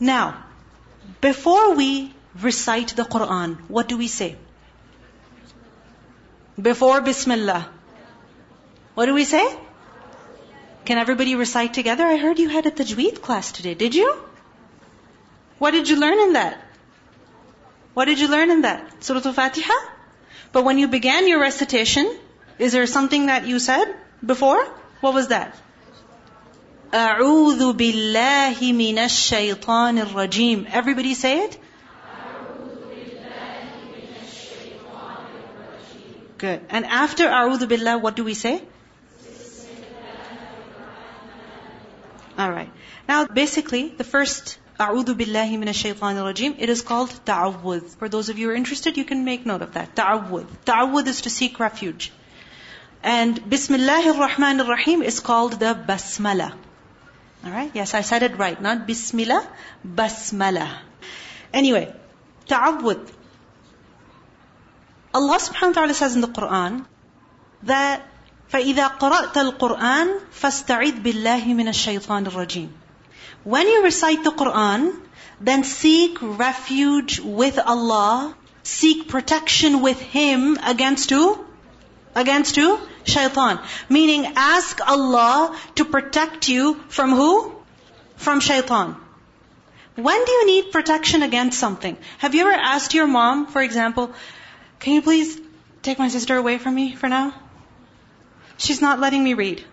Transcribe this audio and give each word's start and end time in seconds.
Now, 0.00 0.44
before 1.20 1.74
we 1.74 2.14
recite 2.40 2.94
the 2.96 3.04
Quran, 3.04 3.56
what 3.68 3.88
do 3.88 3.96
we 3.96 4.08
say? 4.08 4.36
Before 6.60 7.00
Bismillah. 7.00 7.68
What 8.94 9.06
do 9.06 9.14
we 9.14 9.24
say? 9.24 9.44
Can 10.84 10.98
everybody 10.98 11.34
recite 11.34 11.74
together? 11.74 12.04
I 12.04 12.16
heard 12.16 12.38
you 12.38 12.48
had 12.48 12.66
a 12.66 12.70
tajweed 12.70 13.20
class 13.22 13.52
today. 13.52 13.74
Did 13.74 13.94
you? 13.94 14.16
What 15.58 15.72
did 15.72 15.88
you 15.88 15.96
learn 16.00 16.18
in 16.18 16.32
that? 16.34 16.60
What 17.94 18.06
did 18.06 18.20
you 18.20 18.28
learn 18.28 18.50
in 18.50 18.62
that? 18.62 19.04
Surah 19.04 19.22
Al-Fatiha? 19.24 19.74
But 20.52 20.64
when 20.64 20.78
you 20.78 20.88
began 20.88 21.28
your 21.28 21.40
recitation, 21.40 22.10
is 22.58 22.72
there 22.72 22.86
something 22.86 23.26
that 23.26 23.46
you 23.46 23.58
said 23.58 23.94
before? 24.24 24.64
What 25.00 25.14
was 25.14 25.28
that? 25.28 25.54
أعوذ 26.93 27.73
بالله 27.73 28.71
من 28.71 28.99
الشيطان 28.99 29.99
الرجيم. 29.99 30.67
Everybody 30.71 31.13
say 31.15 31.39
it? 31.45 31.57
Good. 36.37 36.61
And 36.69 36.85
after 36.85 37.27
أعوذ 37.27 37.67
بالله, 37.67 38.01
what 38.01 38.15
do 38.15 38.23
we 38.23 38.33
say? 38.33 38.61
Alright. 42.37 42.69
Now 43.07 43.25
basically, 43.25 43.89
the 43.89 44.03
first 44.03 44.57
أعوذ 44.79 45.13
بالله 45.15 45.57
من 45.57 45.67
الشيطان 45.69 46.17
الرجيم, 46.17 46.55
it 46.59 46.69
is 46.69 46.81
called 46.81 47.09
ta'awudh. 47.25 47.95
For 47.97 48.09
those 48.09 48.29
of 48.29 48.37
you 48.37 48.47
who 48.47 48.53
are 48.53 48.55
interested, 48.55 48.97
you 48.97 49.05
can 49.05 49.23
make 49.23 49.45
note 49.45 49.61
of 49.61 49.73
that. 49.73 49.95
Ta'awudh. 49.95 50.47
Ta'awudh 50.65 51.07
is 51.07 51.21
to 51.21 51.29
seek 51.29 51.59
refuge. 51.59 52.11
And 53.01 53.49
Bismillah 53.49 54.13
ar-Rahman 54.13 54.61
ar-Rahim 54.61 55.01
is 55.01 55.19
called 55.19 55.59
the 55.59 55.73
Basmala. 55.73 56.53
Alright? 57.45 57.71
Yes, 57.73 57.93
I 57.93 58.01
said 58.01 58.23
it 58.23 58.37
right. 58.37 58.59
Not 58.61 58.87
Bismillah, 58.87 59.47
Basmala. 59.85 60.69
Anyway, 61.53 61.93
Ta'awud. 62.47 63.09
Allah 65.13 65.37
subhanahu 65.37 65.75
wa 65.75 65.79
ta'ala 65.81 65.93
says 65.93 66.15
in 66.15 66.21
the 66.21 66.27
Quran 66.27 66.85
that 67.63 68.01
فَإِذَا 68.51 68.99
قَرَأْتَ 68.99 69.33
الْقُرْآنَ 69.33 70.19
فَاسْتَعِذْ 70.39 71.01
بِاللَّهِ 71.03 71.45
مِنَ 71.53 71.67
الشَّيْطَانِ 71.67 72.27
الرَّجِيمِ 72.27 72.69
When 73.43 73.67
you 73.67 73.83
recite 73.83 74.23
the 74.23 74.31
Quran, 74.31 74.93
then 75.41 75.63
seek 75.63 76.17
refuge 76.21 77.19
with 77.19 77.59
Allah, 77.59 78.35
seek 78.63 79.07
protection 79.07 79.81
with 79.81 79.99
Him 79.99 80.57
against 80.63 81.09
who? 81.09 81.43
Against 82.15 82.55
who? 82.55 82.79
Shaitan. 83.08 83.60
Meaning 83.88 84.32
ask 84.36 84.80
Allah 84.86 85.56
to 85.76 85.84
protect 85.84 86.48
you 86.48 86.74
from 86.88 87.10
who? 87.10 87.54
From 88.16 88.40
shaitan. 88.40 88.96
When 89.96 90.24
do 90.24 90.32
you 90.32 90.46
need 90.46 90.70
protection 90.72 91.22
against 91.22 91.58
something? 91.58 91.96
Have 92.18 92.34
you 92.34 92.42
ever 92.42 92.52
asked 92.52 92.94
your 92.94 93.06
mom, 93.08 93.46
for 93.46 93.62
example, 93.62 94.12
can 94.78 94.94
you 94.94 95.02
please 95.02 95.40
take 95.82 95.98
my 95.98 96.08
sister 96.08 96.36
away 96.36 96.58
from 96.58 96.74
me 96.74 96.94
for 96.94 97.08
now? 97.08 97.34
She's 98.58 98.80
not 98.80 99.00
letting 99.00 99.24
me 99.24 99.34
read. 99.34 99.64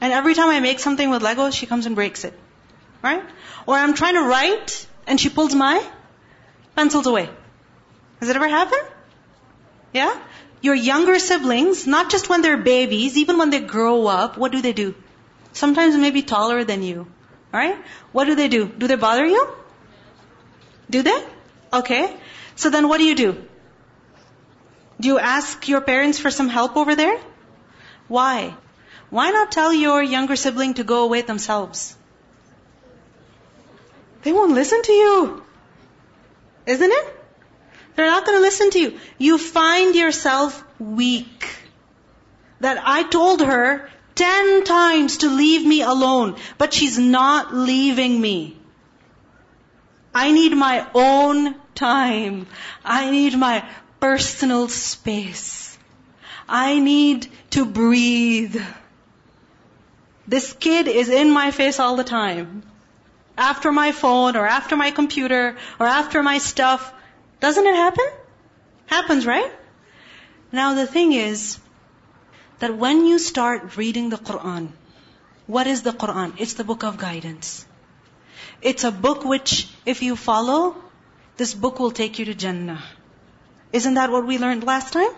And 0.00 0.12
every 0.12 0.34
time 0.34 0.50
I 0.50 0.60
make 0.60 0.80
something 0.80 1.08
with 1.08 1.22
Lego, 1.22 1.50
she 1.50 1.66
comes 1.66 1.86
and 1.86 1.94
breaks 1.94 2.24
it. 2.24 2.34
Right? 3.02 3.22
Or 3.66 3.74
I'm 3.74 3.94
trying 3.94 4.14
to 4.14 4.22
write 4.22 4.86
and 5.06 5.20
she 5.20 5.28
pulls 5.28 5.54
my 5.54 5.82
pencils 6.76 7.06
away. 7.06 7.28
Has 8.20 8.28
it 8.28 8.36
ever 8.36 8.48
happened? 8.48 8.82
Yeah? 9.92 10.14
Your 10.60 10.74
younger 10.74 11.18
siblings, 11.18 11.86
not 11.86 12.10
just 12.10 12.28
when 12.28 12.42
they're 12.42 12.56
babies, 12.56 13.16
even 13.16 13.38
when 13.38 13.50
they 13.50 13.60
grow 13.60 14.06
up, 14.06 14.36
what 14.36 14.52
do 14.52 14.60
they 14.60 14.72
do? 14.72 14.94
Sometimes 15.52 15.96
maybe 15.96 16.22
taller 16.22 16.64
than 16.64 16.82
you. 16.82 17.06
Right? 17.52 17.76
What 18.12 18.24
do 18.24 18.34
they 18.34 18.48
do? 18.48 18.66
Do 18.66 18.86
they 18.86 18.96
bother 18.96 19.26
you? 19.26 19.48
Do 20.90 21.02
they? 21.02 21.24
Okay. 21.72 22.16
So 22.56 22.70
then 22.70 22.88
what 22.88 22.98
do 22.98 23.04
you 23.04 23.14
do? 23.14 23.44
Do 25.00 25.08
you 25.08 25.18
ask 25.18 25.68
your 25.68 25.80
parents 25.80 26.18
for 26.18 26.30
some 26.30 26.48
help 26.48 26.76
over 26.76 26.96
there? 26.96 27.18
Why? 28.08 28.54
Why 29.10 29.30
not 29.30 29.52
tell 29.52 29.72
your 29.72 30.02
younger 30.02 30.36
sibling 30.36 30.74
to 30.74 30.84
go 30.84 31.04
away 31.04 31.22
themselves? 31.22 31.96
They 34.22 34.32
won't 34.32 34.52
listen 34.52 34.82
to 34.82 34.92
you. 34.92 35.44
Isn't 36.66 36.90
it? 36.90 37.17
They're 37.98 38.06
not 38.06 38.24
going 38.24 38.38
to 38.38 38.42
listen 38.42 38.70
to 38.70 38.78
you. 38.78 39.00
You 39.18 39.38
find 39.38 39.96
yourself 39.96 40.62
weak. 40.78 41.48
That 42.60 42.80
I 42.80 43.02
told 43.02 43.40
her 43.40 43.90
ten 44.14 44.62
times 44.62 45.16
to 45.18 45.28
leave 45.28 45.66
me 45.66 45.82
alone, 45.82 46.36
but 46.58 46.72
she's 46.72 46.96
not 46.96 47.52
leaving 47.52 48.20
me. 48.20 48.56
I 50.14 50.30
need 50.30 50.52
my 50.52 50.86
own 50.94 51.56
time. 51.74 52.46
I 52.84 53.10
need 53.10 53.36
my 53.36 53.68
personal 53.98 54.68
space. 54.68 55.76
I 56.48 56.78
need 56.78 57.26
to 57.50 57.66
breathe. 57.66 58.62
This 60.28 60.52
kid 60.52 60.86
is 60.86 61.08
in 61.08 61.32
my 61.32 61.50
face 61.50 61.80
all 61.80 61.96
the 61.96 62.04
time. 62.04 62.62
After 63.36 63.72
my 63.72 63.90
phone 63.90 64.36
or 64.36 64.46
after 64.46 64.76
my 64.76 64.92
computer 64.92 65.56
or 65.80 65.86
after 65.86 66.22
my 66.22 66.38
stuff, 66.38 66.94
doesn't 67.40 67.66
it 67.66 67.74
happen? 67.74 68.06
Happens, 68.86 69.26
right? 69.26 69.52
Now 70.50 70.74
the 70.74 70.86
thing 70.86 71.12
is 71.12 71.58
that 72.58 72.76
when 72.76 73.06
you 73.06 73.18
start 73.18 73.76
reading 73.76 74.08
the 74.08 74.16
Quran, 74.16 74.70
what 75.46 75.66
is 75.66 75.82
the 75.82 75.92
Quran? 75.92 76.34
It's 76.38 76.54
the 76.54 76.64
book 76.64 76.84
of 76.84 76.98
guidance. 76.98 77.66
It's 78.60 78.84
a 78.84 78.90
book 78.90 79.24
which, 79.24 79.68
if 79.86 80.02
you 80.02 80.16
follow, 80.16 80.76
this 81.36 81.54
book 81.54 81.78
will 81.78 81.92
take 81.92 82.18
you 82.18 82.24
to 82.26 82.34
Jannah. 82.34 82.82
Isn't 83.72 83.94
that 83.94 84.10
what 84.10 84.26
we 84.26 84.38
learned 84.38 84.64
last 84.64 84.92
time? 84.92 85.10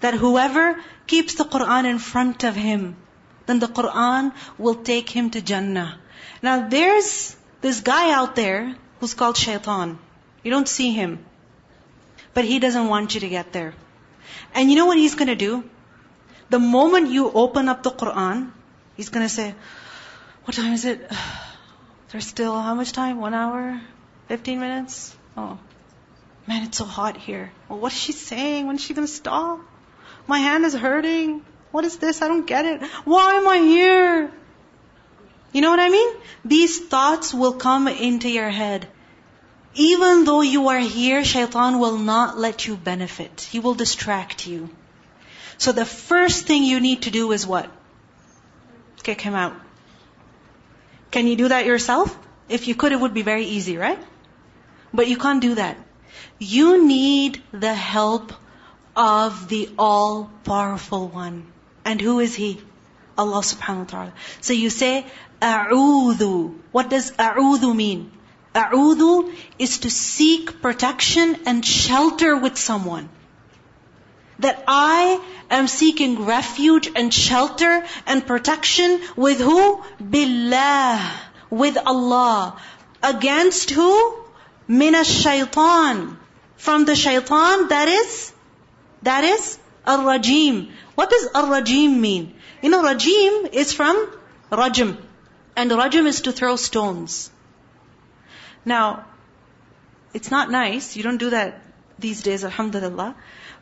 That 0.00 0.14
whoever 0.14 0.82
keeps 1.06 1.34
the 1.34 1.44
Quran 1.44 1.86
in 1.86 1.98
front 1.98 2.44
of 2.44 2.54
him, 2.54 2.96
then 3.46 3.60
the 3.60 3.68
Quran 3.68 4.32
will 4.58 4.74
take 4.74 5.08
him 5.08 5.30
to 5.30 5.40
Jannah. 5.40 5.98
Now 6.42 6.68
there's 6.68 7.36
this 7.60 7.80
guy 7.80 8.12
out 8.12 8.36
there 8.36 8.76
who's 9.00 9.14
called 9.14 9.36
Shaitan. 9.36 9.98
You 10.46 10.52
don't 10.52 10.68
see 10.68 10.92
him. 10.92 11.14
But 12.32 12.44
he 12.44 12.60
doesn't 12.60 12.88
want 12.88 13.14
you 13.14 13.20
to 13.22 13.28
get 13.28 13.52
there. 13.52 13.74
And 14.54 14.70
you 14.70 14.76
know 14.76 14.86
what 14.86 14.96
he's 14.96 15.16
going 15.16 15.32
to 15.32 15.34
do? 15.34 15.64
The 16.50 16.60
moment 16.60 17.10
you 17.10 17.32
open 17.32 17.68
up 17.68 17.82
the 17.82 17.90
Quran, 17.90 18.52
he's 18.96 19.08
going 19.08 19.26
to 19.26 19.28
say, 19.28 19.56
What 20.44 20.54
time 20.54 20.72
is 20.72 20.84
it? 20.84 21.10
There's 22.10 22.28
still 22.28 22.54
how 22.68 22.76
much 22.76 22.92
time? 22.92 23.20
One 23.20 23.34
hour? 23.34 23.80
Fifteen 24.28 24.60
minutes? 24.60 25.16
Oh. 25.36 25.58
Man, 26.46 26.62
it's 26.62 26.78
so 26.78 26.84
hot 26.84 27.16
here. 27.16 27.50
Well, 27.68 27.80
what 27.80 27.92
is 27.92 27.98
she 27.98 28.12
saying? 28.12 28.68
When 28.68 28.76
is 28.76 28.82
she 28.82 28.94
going 28.94 29.08
to 29.08 29.12
stop? 29.12 29.58
My 30.28 30.38
hand 30.38 30.64
is 30.64 30.74
hurting. 30.74 31.44
What 31.72 31.84
is 31.84 31.96
this? 31.96 32.22
I 32.22 32.28
don't 32.28 32.46
get 32.46 32.66
it. 32.66 32.84
Why 33.04 33.34
am 33.34 33.48
I 33.48 33.58
here? 33.58 34.30
You 35.52 35.60
know 35.60 35.70
what 35.70 35.80
I 35.80 35.88
mean? 35.88 36.14
These 36.44 36.82
thoughts 36.86 37.34
will 37.34 37.54
come 37.54 37.88
into 37.88 38.28
your 38.28 38.48
head. 38.48 38.86
Even 39.78 40.24
though 40.24 40.40
you 40.40 40.68
are 40.68 40.78
here, 40.78 41.22
shaitan 41.22 41.78
will 41.78 41.98
not 41.98 42.38
let 42.38 42.66
you 42.66 42.76
benefit. 42.76 43.46
He 43.50 43.60
will 43.60 43.74
distract 43.74 44.46
you. 44.46 44.70
So 45.58 45.72
the 45.72 45.84
first 45.84 46.46
thing 46.46 46.64
you 46.64 46.80
need 46.80 47.02
to 47.02 47.10
do 47.10 47.30
is 47.32 47.46
what? 47.46 47.70
Kick 49.02 49.20
him 49.20 49.34
out. 49.34 49.54
Can 51.10 51.26
you 51.26 51.36
do 51.36 51.48
that 51.48 51.66
yourself? 51.66 52.18
If 52.48 52.68
you 52.68 52.74
could, 52.74 52.92
it 52.92 53.00
would 53.00 53.12
be 53.12 53.22
very 53.22 53.44
easy, 53.44 53.76
right? 53.76 53.98
But 54.94 55.08
you 55.08 55.18
can't 55.18 55.42
do 55.42 55.54
that. 55.56 55.76
You 56.38 56.86
need 56.86 57.42
the 57.52 57.74
help 57.74 58.32
of 58.96 59.48
the 59.48 59.68
all-powerful 59.78 61.08
one. 61.08 61.52
And 61.84 62.00
who 62.00 62.20
is 62.20 62.34
He? 62.34 62.60
Allah 63.18 63.40
subhanahu 63.40 63.78
wa 63.78 63.84
ta'ala. 63.84 64.12
So 64.40 64.54
you 64.54 64.70
say, 64.70 65.04
A'udhu. 65.42 66.58
What 66.72 66.88
does 66.88 67.12
A'udhu 67.12 67.76
mean? 67.76 68.10
A'udhu 68.56 69.34
is 69.58 69.78
to 69.80 69.90
seek 69.90 70.62
protection 70.62 71.36
and 71.44 71.64
shelter 71.64 72.36
with 72.36 72.56
someone. 72.56 73.10
That 74.38 74.64
I 74.66 75.20
am 75.50 75.66
seeking 75.68 76.24
refuge 76.24 76.90
and 76.94 77.12
shelter 77.12 77.84
and 78.06 78.26
protection 78.26 79.00
with 79.14 79.40
who? 79.40 79.82
Billah. 80.10 81.12
With 81.50 81.76
Allah. 81.84 82.58
Against 83.02 83.70
who? 83.70 83.92
Mina 84.66 85.04
shaitan. 85.04 86.18
From 86.56 86.86
the 86.86 86.96
shaitan 86.96 87.68
that 87.68 87.88
is, 87.88 88.32
that 89.02 89.24
is 89.24 89.58
ar-rajim. 89.86 90.70
What 90.94 91.10
does 91.10 91.28
ar-rajim 91.34 92.00
mean? 92.00 92.34
You 92.62 92.70
know, 92.70 92.82
rajim 92.82 93.52
is 93.52 93.72
from 93.74 94.10
rajim. 94.50 94.96
And 95.54 95.70
rajim 95.70 96.06
is 96.06 96.22
to 96.22 96.32
throw 96.32 96.56
stones. 96.56 97.30
Now, 98.66 99.06
it's 100.12 100.30
not 100.30 100.50
nice. 100.50 100.96
You 100.96 101.02
don't 101.02 101.18
do 101.18 101.30
that 101.30 101.62
these 101.98 102.22
days, 102.22 102.44
alhamdulillah. 102.44 103.14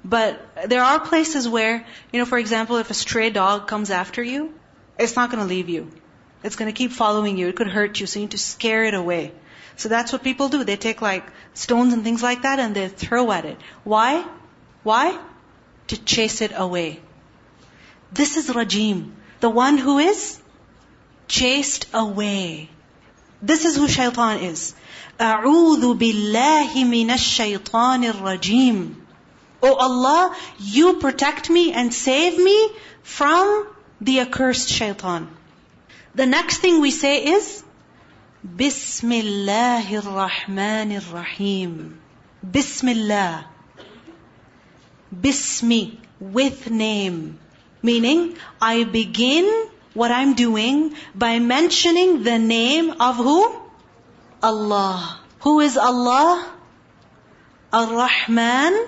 But 0.05 0.69
there 0.69 0.83
are 0.83 0.99
places 0.99 1.49
where, 1.49 1.87
you 2.13 2.19
know, 2.19 2.25
for 2.25 2.39
example, 2.39 2.79
if 2.79 2.91
a 2.91 2.95
stray 2.95 3.31
dog 3.31 3.69
comes 3.69 3.91
after 3.91 4.23
you, 4.23 4.55
it's 4.99 5.15
not 5.15 5.31
going 5.31 5.43
to 5.43 5.49
leave 5.49 5.69
you. 5.69 5.91
It's 6.43 6.57
going 6.57 6.71
to 6.73 6.77
keep 6.77 6.93
following 6.93 7.39
you. 7.39 7.49
It 7.49 7.57
could 7.57 7.69
hurt 7.69 8.01
you, 8.01 8.07
so 8.07 8.19
you 8.19 8.25
need 8.25 8.33
to 8.33 8.39
scare 8.39 8.85
it 8.85 8.95
away. 8.95 9.33
So 9.77 9.89
that's 9.89 10.13
what 10.13 10.23
people 10.23 10.49
do. 10.49 10.63
They 10.65 10.77
take 10.77 11.03
like 11.03 11.25
stones 11.55 11.93
and 11.93 12.05
things 12.05 12.23
like 12.23 12.43
that 12.43 12.59
and 12.59 12.77
they 12.77 12.89
throw 12.89 13.31
at 13.33 13.45
it. 13.45 13.59
Why? 13.83 14.25
Why? 14.83 15.19
To 15.89 16.05
chase 16.05 16.41
it 16.41 16.53
away. 16.55 17.01
This 18.13 18.37
is 18.37 18.49
Rajim. 18.49 19.13
The 19.41 19.51
one 19.51 19.79
who 19.79 19.99
is 19.99 20.41
chased 21.27 21.87
away. 21.93 22.71
This 23.44 23.66
is 23.66 23.76
who 23.76 23.88
shaitan 23.88 24.40
is. 24.40 24.74
أعوذ 25.20 25.98
بالله 25.98 26.74
من 26.86 27.10
الشيطان 27.12 28.06
الرجيم. 28.14 28.96
Oh 29.62 29.76
Allah, 29.76 30.36
you 30.60 30.94
protect 30.96 31.50
me 31.50 31.74
and 31.74 31.94
save 31.94 32.38
me 32.38 32.70
from 33.04 33.68
the 34.00 34.22
accursed 34.22 34.70
shaitan. 34.70 35.28
The 36.16 36.26
next 36.26 36.58
thing 36.58 36.80
we 36.82 36.92
say 36.92 37.26
is 37.26 37.64
Bismillahir 38.46 40.02
Rahmanir 40.02 41.14
Rahim. 41.14 42.00
Bismillah. 42.42 43.46
Bismi, 45.14 45.98
with 46.20 46.70
name. 46.70 47.40
Meaning, 47.82 48.38
I 48.62 48.84
begin 48.86 49.70
what 49.95 50.11
I'm 50.11 50.35
doing 50.35 50.95
by 51.15 51.39
mentioning 51.39 52.23
the 52.23 52.39
name 52.39 52.91
of 53.01 53.17
who? 53.17 53.61
Allah. 54.43 55.21
Who 55.41 55.61
is 55.61 55.77
Allah? 55.77 56.53
Ar-Rahman, 57.73 58.87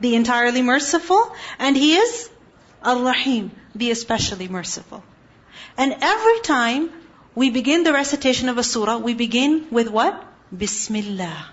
the 0.00 0.14
entirely 0.16 0.62
merciful, 0.62 1.32
and 1.58 1.76
He 1.76 1.94
is 1.94 2.30
Ar-Rahim, 2.82 3.52
the 3.74 3.90
especially 3.90 4.48
merciful. 4.48 5.04
And 5.76 5.96
every 6.00 6.40
time 6.40 6.90
we 7.34 7.50
begin 7.50 7.84
the 7.84 7.92
recitation 7.92 8.48
of 8.48 8.58
a 8.58 8.62
surah, 8.62 8.98
we 8.98 9.14
begin 9.14 9.66
with 9.70 9.88
what? 9.88 10.22
Bismillah. 10.56 11.50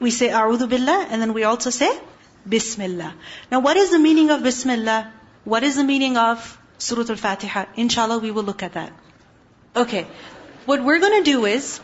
We 0.00 0.10
say 0.10 0.28
A'udhu 0.28 0.68
Billah 0.68 1.06
and 1.10 1.22
then 1.22 1.32
we 1.32 1.44
also 1.44 1.70
say 1.70 1.90
Bismillah. 2.48 3.14
Now 3.50 3.60
what 3.60 3.76
is 3.76 3.90
the 3.90 3.98
meaning 3.98 4.30
of 4.30 4.42
Bismillah? 4.42 5.12
What 5.44 5.62
is 5.62 5.76
the 5.76 5.84
meaning 5.84 6.16
of 6.16 6.58
Surah 6.78 7.04
Al-Fatiha? 7.08 7.66
Inshallah 7.76 8.18
we 8.18 8.30
will 8.30 8.44
look 8.44 8.62
at 8.62 8.74
that. 8.74 8.92
Okay. 9.74 10.06
What 10.64 10.82
we're 10.82 10.98
going 10.98 11.22
to 11.22 11.30
do 11.30 11.44
is 11.44 11.80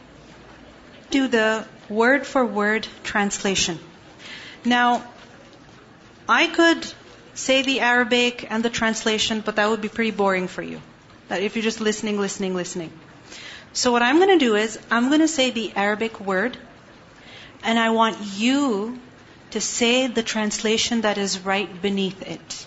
do 1.10 1.28
the 1.28 1.64
word 1.88 2.26
for 2.26 2.44
word 2.44 2.88
translation. 3.04 3.78
Now, 4.64 5.04
I 6.28 6.46
could 6.46 6.86
say 7.34 7.62
the 7.62 7.80
Arabic 7.80 8.50
and 8.50 8.64
the 8.64 8.70
translation, 8.70 9.40
but 9.40 9.56
that 9.56 9.68
would 9.68 9.80
be 9.80 9.88
pretty 9.88 10.10
boring 10.10 10.48
for 10.48 10.62
you. 10.62 10.80
That 11.28 11.42
if 11.42 11.56
you're 11.56 11.62
just 11.62 11.80
listening, 11.80 12.18
listening, 12.18 12.54
listening. 12.54 12.92
So 13.72 13.92
what 13.92 14.02
I'm 14.02 14.16
going 14.16 14.38
to 14.38 14.44
do 14.44 14.54
is, 14.56 14.78
I'm 14.90 15.08
going 15.08 15.20
to 15.20 15.28
say 15.28 15.50
the 15.50 15.72
Arabic 15.74 16.20
word, 16.20 16.58
and 17.62 17.78
I 17.78 17.90
want 17.90 18.18
you 18.36 18.98
to 19.52 19.60
say 19.60 20.06
the 20.06 20.22
translation 20.22 21.02
that 21.02 21.18
is 21.18 21.40
right 21.40 21.80
beneath 21.80 22.22
it. 22.22 22.66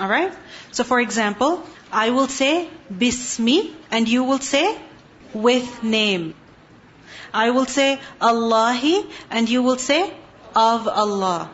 Alright? 0.00 0.32
So 0.72 0.84
for 0.84 1.00
example, 1.00 1.62
I 1.92 2.10
will 2.10 2.28
say 2.28 2.68
Bismi, 2.92 3.72
and 3.90 4.08
you 4.08 4.24
will 4.24 4.40
say 4.40 4.76
with 5.32 5.82
name. 5.82 6.34
I 7.32 7.50
will 7.50 7.66
say 7.66 8.00
Allahi, 8.20 9.06
and 9.30 9.48
you 9.48 9.62
will 9.62 9.78
say 9.78 10.12
of 10.54 10.88
Allah. 10.88 11.50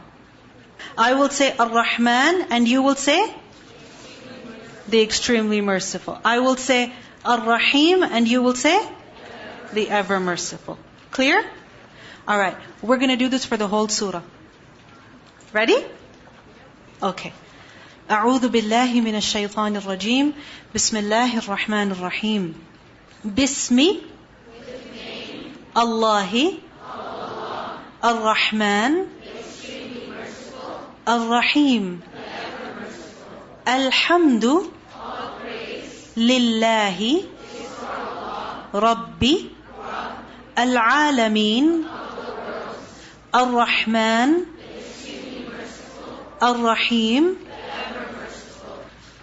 I 0.96 1.14
will 1.14 1.30
say 1.30 1.54
Ar-Rahman, 1.56 2.46
and 2.50 2.68
you 2.68 2.82
will 2.82 2.94
say 2.94 3.34
the 4.88 5.00
extremely 5.00 5.60
merciful. 5.60 6.18
I 6.24 6.40
will 6.40 6.56
say 6.56 6.92
Ar-Rahim, 7.24 8.02
and 8.02 8.26
you 8.26 8.42
will 8.42 8.54
say 8.54 8.78
the 9.72 9.88
ever 9.88 10.18
merciful. 10.20 10.78
Clear? 11.10 11.44
Alright, 12.28 12.56
we're 12.82 12.98
gonna 12.98 13.16
do 13.16 13.28
this 13.28 13.44
for 13.44 13.56
the 13.56 13.68
whole 13.68 13.88
surah. 13.88 14.22
Ready? 15.52 15.84
Okay. 17.02 17.32
أعوذ 18.10 18.48
بالله 18.48 19.00
من 19.00 19.16
الشيطان 19.16 19.76
الرجيم. 19.76 20.32
بسم 20.74 20.96
الله 20.96 21.38
الرحمن 21.38 21.90
الرحيم. 21.92 22.54
بسم 23.38 23.78
الله 25.78 26.54
الرحمن 28.02 29.06
الرحيم. 31.08 32.00
الحمد 33.68 34.46
لله 36.16 37.22
رب 38.74 39.22
العالمين. 40.58 41.84
الرحمن 43.34 44.30
الرحيم. 46.42 47.49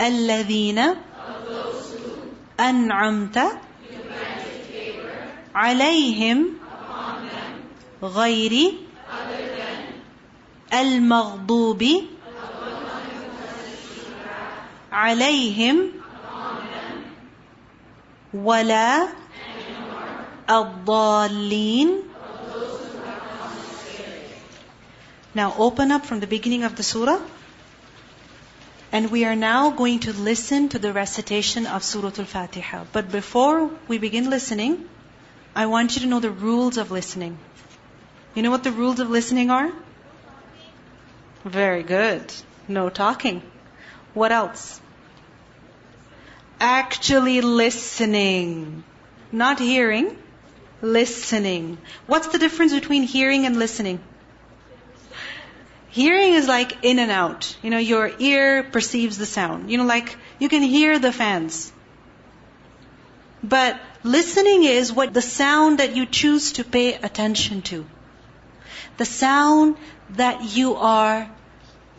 الذين 0.00 0.80
أنعمت 2.60 3.38
عليهم 5.54 6.46
غير 8.02 8.72
المغضوب 10.72 11.82
عليهم 14.92 15.76
ولا 18.34 19.08
الضالين 20.50 21.90
Now 25.32 25.54
open 25.58 25.92
up 25.92 26.06
from 26.06 26.18
the 26.18 26.26
beginning 26.26 26.64
of 26.64 26.74
the 26.74 26.82
surah. 26.82 27.20
And 28.92 29.10
we 29.10 29.24
are 29.24 29.36
now 29.36 29.70
going 29.70 30.00
to 30.00 30.12
listen 30.12 30.68
to 30.70 30.78
the 30.78 30.92
recitation 30.92 31.66
of 31.66 31.84
Surah 31.84 32.12
Al-Fatiha. 32.18 32.86
But 32.92 33.12
before 33.12 33.70
we 33.86 33.98
begin 33.98 34.28
listening, 34.30 34.88
I 35.54 35.66
want 35.66 35.94
you 35.94 36.02
to 36.02 36.08
know 36.08 36.18
the 36.18 36.30
rules 36.30 36.76
of 36.76 36.90
listening. 36.90 37.38
You 38.34 38.42
know 38.42 38.50
what 38.50 38.64
the 38.64 38.72
rules 38.72 38.98
of 38.98 39.08
listening 39.08 39.50
are? 39.50 39.70
Very 41.44 41.84
good. 41.84 42.32
No 42.66 42.90
talking. 42.90 43.42
What 44.12 44.32
else? 44.32 44.80
Actually 46.58 47.40
listening. 47.40 48.82
Not 49.30 49.60
hearing, 49.60 50.16
listening. 50.82 51.78
What's 52.06 52.28
the 52.28 52.38
difference 52.38 52.72
between 52.72 53.04
hearing 53.04 53.46
and 53.46 53.56
listening? 53.56 54.00
Hearing 55.90 56.34
is 56.34 56.46
like 56.46 56.84
in 56.84 56.98
and 56.98 57.10
out. 57.10 57.56
You 57.62 57.70
know, 57.70 57.78
your 57.78 58.10
ear 58.18 58.62
perceives 58.62 59.18
the 59.18 59.26
sound. 59.26 59.70
You 59.70 59.78
know, 59.78 59.84
like 59.84 60.16
you 60.38 60.48
can 60.48 60.62
hear 60.62 60.98
the 60.98 61.12
fans. 61.12 61.72
But 63.42 63.80
listening 64.04 64.64
is 64.64 64.92
what 64.92 65.12
the 65.12 65.22
sound 65.22 65.78
that 65.78 65.96
you 65.96 66.06
choose 66.06 66.52
to 66.52 66.64
pay 66.64 66.94
attention 66.94 67.62
to. 67.62 67.84
The 68.98 69.04
sound 69.04 69.76
that 70.10 70.56
you 70.56 70.74
are 70.76 71.28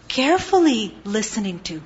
carefully 0.08 0.96
listening 1.04 1.60
to. 1.60 1.82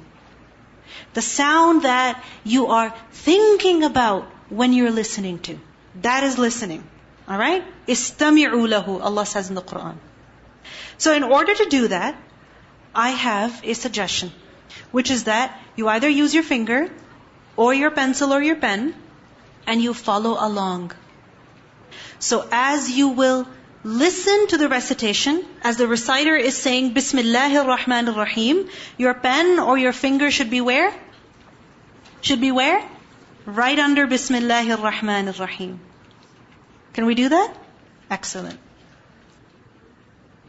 The 1.13 1.21
sound 1.21 1.83
that 1.83 2.23
you 2.43 2.67
are 2.67 2.93
thinking 3.11 3.83
about 3.83 4.25
when 4.49 4.73
you're 4.73 4.91
listening 4.91 5.39
to. 5.39 5.59
That 6.01 6.23
is 6.23 6.37
listening. 6.37 6.83
Alright? 7.27 7.63
Istami'u 7.87 8.67
lahu, 8.67 9.01
Allah 9.01 9.25
says 9.25 9.49
in 9.49 9.55
the 9.55 9.61
Quran. 9.61 9.95
So 10.97 11.13
in 11.13 11.23
order 11.23 11.53
to 11.53 11.65
do 11.65 11.87
that, 11.89 12.15
I 12.93 13.09
have 13.09 13.61
a 13.63 13.73
suggestion, 13.73 14.31
which 14.91 15.11
is 15.11 15.25
that 15.25 15.59
you 15.75 15.87
either 15.87 16.09
use 16.09 16.33
your 16.33 16.43
finger 16.43 16.89
or 17.55 17.73
your 17.73 17.91
pencil 17.91 18.33
or 18.33 18.41
your 18.41 18.55
pen 18.55 18.95
and 19.67 19.81
you 19.81 19.93
follow 19.93 20.37
along. 20.39 20.91
So 22.19 22.47
as 22.51 22.89
you 22.89 23.09
will 23.09 23.47
listen 23.83 24.47
to 24.47 24.57
the 24.57 24.69
recitation, 24.69 25.45
as 25.61 25.77
the 25.77 25.87
reciter 25.87 26.35
is 26.35 26.57
saying 26.57 26.93
Bismillahir 26.93 27.65
Rahmanir 27.65 28.15
Rahim, 28.15 28.67
your 28.97 29.13
pen 29.13 29.59
or 29.59 29.77
your 29.77 29.93
finger 29.93 30.31
should 30.31 30.49
be 30.49 30.61
where? 30.61 30.93
Should 32.21 32.41
be 32.41 32.51
where? 32.51 32.81
right 33.45 33.77
under 33.77 34.07
Bismillahir 34.07 34.77
Rahmanir 34.77 35.39
Rahim. 35.39 35.79
Can 36.93 37.05
we 37.05 37.15
do 37.15 37.29
that? 37.29 37.55
Excellent. 38.09 38.59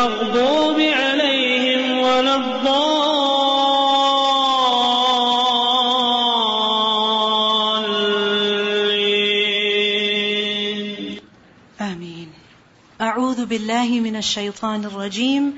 المغضوب 0.00 0.80
عليهم 0.80 1.98
ولا 1.98 2.34
الضالين 2.36 3.00
آمين. 11.80 12.28
أعوذ 13.00 13.46
بالله 13.46 14.00
من 14.00 14.16
الشيطان 14.16 14.84
الرجيم. 14.84 15.52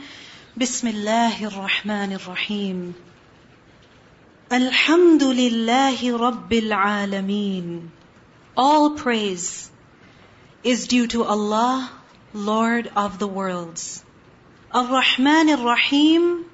بسم 0.57 0.89
الله 0.89 1.45
الرحمن 1.45 2.13
الرحيم. 2.13 2.95
الحمد 4.53 5.23
لله 5.23 6.17
رب 6.19 6.53
العالمين. 6.53 7.91
All 8.57 8.91
praise 8.91 9.71
is 10.65 10.89
due 10.89 11.07
to 11.07 11.25
Allah, 11.25 11.91
Lord 12.35 12.91
of 12.97 13.19
the 13.19 13.29
worlds. 13.29 14.03
Ar-Rahman 14.75 15.51
al-Rahim, 15.51 16.47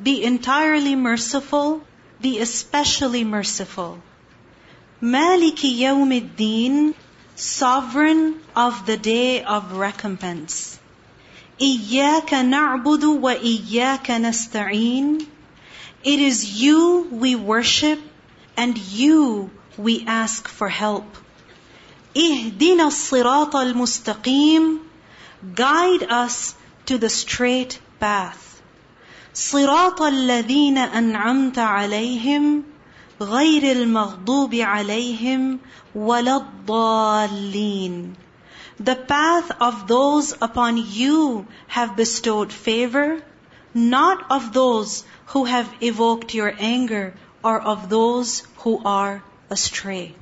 the 0.00 0.24
entirely 0.24 0.96
merciful, 0.96 1.80
the 2.20 2.40
especially 2.40 3.22
merciful. 3.22 4.02
Maliki 5.00 5.78
Yawmiddin, 5.78 6.94
sovereign 7.36 8.40
of 8.56 8.84
the 8.86 8.96
day 8.96 9.44
of 9.44 9.74
recompense. 9.74 10.76
Iyaka 11.60 12.42
na'budu 12.42 13.20
wa 13.20 13.34
iyaka 13.34 14.18
nasta'in. 14.18 15.24
It 16.02 16.18
is 16.18 16.60
you 16.60 17.06
we 17.12 17.36
worship 17.36 18.00
and 18.56 18.76
you 18.76 19.52
we 19.78 20.04
ask 20.04 20.48
for 20.48 20.68
help. 20.68 21.06
Ihdina 22.12 22.90
al-mustaqim. 23.54 24.80
Guide 25.54 26.02
us 26.10 26.56
to 26.85 26.97
the 26.97 27.09
straight 27.09 27.79
path. 27.99 28.61
صراط 29.33 30.01
الذين 30.01 30.77
أنعمت 30.77 31.57
عليهم 31.57 32.63
غير 33.21 33.71
المغضوب 33.71 34.55
عليهم 34.55 35.59
ولا 35.95 36.37
الضالين. 36.37 38.15
The 38.79 38.95
path 38.95 39.51
of 39.61 39.87
those 39.87 40.33
upon 40.41 40.77
you 40.77 41.45
have 41.67 41.95
bestowed 41.95 42.51
favor, 42.51 43.21
not 43.73 44.25
of 44.31 44.53
those 44.53 45.03
who 45.27 45.45
have 45.45 45.69
evoked 45.81 46.33
your 46.33 46.53
anger 46.59 47.13
or 47.43 47.61
of 47.61 47.89
those 47.89 48.43
who 48.57 48.81
are 48.83 49.23
astray. 49.49 50.15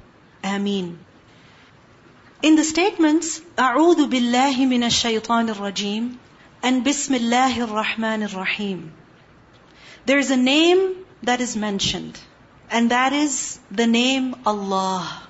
Ameen. 0.44 1.00
In 2.42 2.56
the 2.56 2.64
statements, 2.64 3.42
أعوذ 3.58 4.08
بالله 4.08 4.66
من 4.66 4.84
الشيطان 4.84 5.50
الرجيم 5.50 6.18
and 6.65 6.83
Bismillahir 6.83 7.67
Rahmanir 7.69 8.35
Rahim. 8.35 8.95
There's 10.07 10.31
a 10.31 10.37
name 10.37 10.95
that 11.23 11.43
is 11.43 11.57
mentioned, 11.57 12.19
and 12.71 12.91
that 12.91 13.13
is 13.13 13.59
the 13.71 13.87
name 13.87 14.35
Allah. 14.47 15.29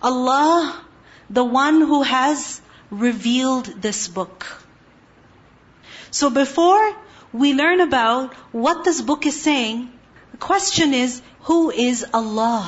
Allah, 0.00 0.80
the 1.28 1.42
one 1.42 1.80
who 1.80 2.02
has 2.04 2.60
revealed 2.88 3.72
this 3.86 4.06
book. 4.06 4.46
So 6.12 6.30
before 6.30 6.86
we 7.32 7.52
learn 7.52 7.80
about 7.80 8.34
what 8.52 8.84
this 8.84 9.02
book 9.02 9.26
is 9.26 9.42
saying, 9.42 9.90
the 10.30 10.36
question 10.36 10.94
is, 10.94 11.20
who 11.50 11.72
is 11.72 12.06
Allah? 12.14 12.64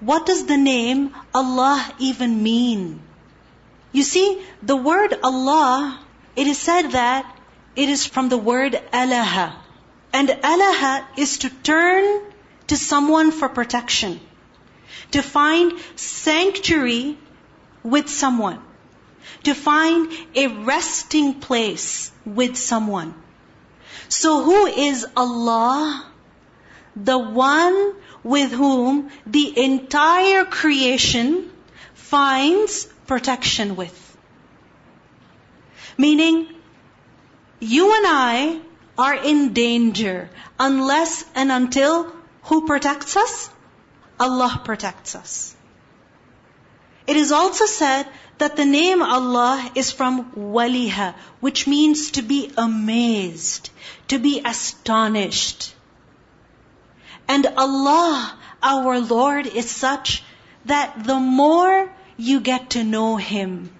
What 0.00 0.26
does 0.26 0.44
the 0.44 0.58
name 0.58 1.14
Allah 1.34 1.90
even 1.98 2.42
mean? 2.42 3.00
You 3.92 4.02
see, 4.02 4.42
the 4.62 4.76
word 4.76 5.14
Allah 5.22 6.03
it 6.36 6.46
is 6.46 6.58
said 6.58 6.88
that 6.92 7.40
it 7.76 7.88
is 7.88 8.06
from 8.06 8.28
the 8.28 8.38
word 8.38 8.72
alaha. 8.92 9.54
And 10.12 10.28
alaha 10.28 11.04
is 11.16 11.38
to 11.38 11.50
turn 11.50 12.22
to 12.68 12.76
someone 12.76 13.32
for 13.32 13.48
protection. 13.48 14.20
To 15.12 15.22
find 15.22 15.72
sanctuary 15.96 17.18
with 17.82 18.08
someone. 18.08 18.60
To 19.44 19.54
find 19.54 20.12
a 20.34 20.46
resting 20.48 21.40
place 21.40 22.12
with 22.24 22.56
someone. 22.56 23.14
So 24.08 24.42
who 24.44 24.66
is 24.66 25.06
Allah? 25.16 26.06
The 26.96 27.18
one 27.18 27.94
with 28.22 28.52
whom 28.52 29.10
the 29.26 29.58
entire 29.64 30.44
creation 30.44 31.50
finds 31.94 32.84
protection 33.06 33.76
with. 33.76 34.03
Meaning, 35.96 36.48
you 37.60 37.94
and 37.96 38.06
I 38.06 38.60
are 38.98 39.14
in 39.14 39.52
danger 39.52 40.30
unless 40.58 41.24
and 41.34 41.50
until 41.50 42.12
who 42.42 42.66
protects 42.66 43.16
us? 43.16 43.50
Allah 44.18 44.60
protects 44.64 45.14
us. 45.14 45.54
It 47.06 47.16
is 47.16 47.32
also 47.32 47.66
said 47.66 48.06
that 48.38 48.56
the 48.56 48.64
name 48.64 49.02
Allah 49.02 49.70
is 49.74 49.90
from 49.90 50.32
waliha, 50.32 51.14
which 51.40 51.66
means 51.66 52.12
to 52.12 52.22
be 52.22 52.50
amazed, 52.56 53.70
to 54.08 54.18
be 54.18 54.40
astonished. 54.44 55.74
And 57.28 57.46
Allah, 57.56 58.38
our 58.62 59.00
Lord, 59.00 59.46
is 59.46 59.70
such 59.70 60.22
that 60.64 61.04
the 61.04 61.20
more 61.20 61.92
you 62.16 62.40
get 62.40 62.70
to 62.70 62.84
know 62.84 63.16
Him, 63.16 63.70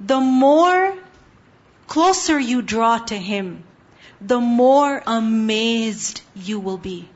the 0.00 0.20
more 0.20 0.96
closer 1.86 2.38
you 2.38 2.62
draw 2.62 2.98
to 2.98 3.16
Him, 3.16 3.64
the 4.20 4.40
more 4.40 5.02
amazed 5.06 6.20
you 6.34 6.60
will 6.60 6.78
be. 6.78 7.08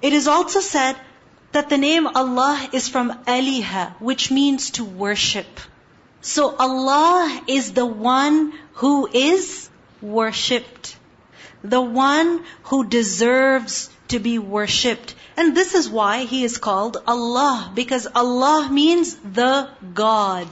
It 0.00 0.12
is 0.12 0.28
also 0.28 0.60
said 0.60 0.96
that 1.52 1.68
the 1.68 1.78
name 1.78 2.06
Allah 2.06 2.68
is 2.72 2.88
from 2.88 3.12
Aliha, 3.24 3.94
which 4.00 4.30
means 4.30 4.70
to 4.72 4.84
worship. 4.84 5.60
So 6.20 6.54
Allah 6.56 7.42
is 7.46 7.72
the 7.72 7.86
one 7.86 8.52
who 8.74 9.08
is 9.12 9.68
worshipped. 10.00 10.96
The 11.62 11.80
one 11.80 12.44
who 12.64 12.84
deserves 12.84 13.90
to 14.08 14.18
be 14.18 14.38
worshipped. 14.38 15.14
And 15.36 15.56
this 15.56 15.74
is 15.74 15.88
why 15.88 16.24
He 16.24 16.44
is 16.44 16.58
called 16.58 16.96
Allah, 17.06 17.72
because 17.74 18.06
Allah 18.14 18.68
means 18.70 19.14
the 19.16 19.68
God. 19.94 20.46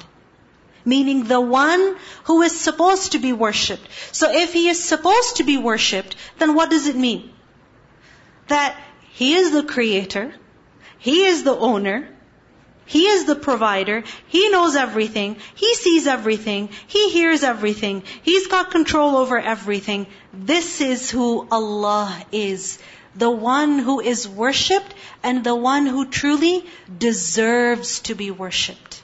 Meaning 0.87 1.25
the 1.25 1.41
one 1.41 1.97
who 2.25 2.43
is 2.43 2.59
supposed 2.59 3.13
to 3.13 3.19
be 3.19 3.33
worshipped. 3.33 3.87
So 4.13 4.33
if 4.33 4.53
He 4.53 4.69
is 4.69 4.83
supposed 4.83 5.37
to 5.37 5.45
be 5.45 5.59
worshipped, 5.59 6.15
then 6.39 6.55
what 6.55 6.71
does 6.71 6.87
it 6.87 6.97
mean? 6.97 7.31
That 8.47 8.79
He 9.11 9.35
is 9.35 9.51
the 9.51 9.65
creator, 9.65 10.33
He 10.99 11.25
is 11.25 11.43
the 11.43 11.57
owner, 11.57 12.09
He 12.85 13.07
is 13.07 13.25
the 13.25 13.35
provider, 13.35 14.05
He 14.29 14.49
knows 14.49 14.77
everything, 14.77 15.37
He 15.57 15.75
sees 15.75 16.07
everything, 16.07 16.69
He 16.87 17.11
hears 17.11 17.43
everything, 17.43 18.05
He's 18.23 18.47
got 18.47 18.71
control 18.71 19.17
over 19.17 19.41
everything. 19.41 20.07
This 20.33 20.81
is 20.81 21.11
who 21.11 21.49
Allah 21.51 22.25
is. 22.31 22.79
The 23.17 23.31
one 23.31 23.81
who 23.81 23.99
is 23.99 24.29
worshipped 24.29 24.95
and 25.23 25.43
the 25.43 25.57
one 25.57 25.87
who 25.87 26.07
truly 26.07 26.65
deserves 26.97 28.01
to 28.01 28.15
be 28.15 28.31
worshipped. 28.31 29.03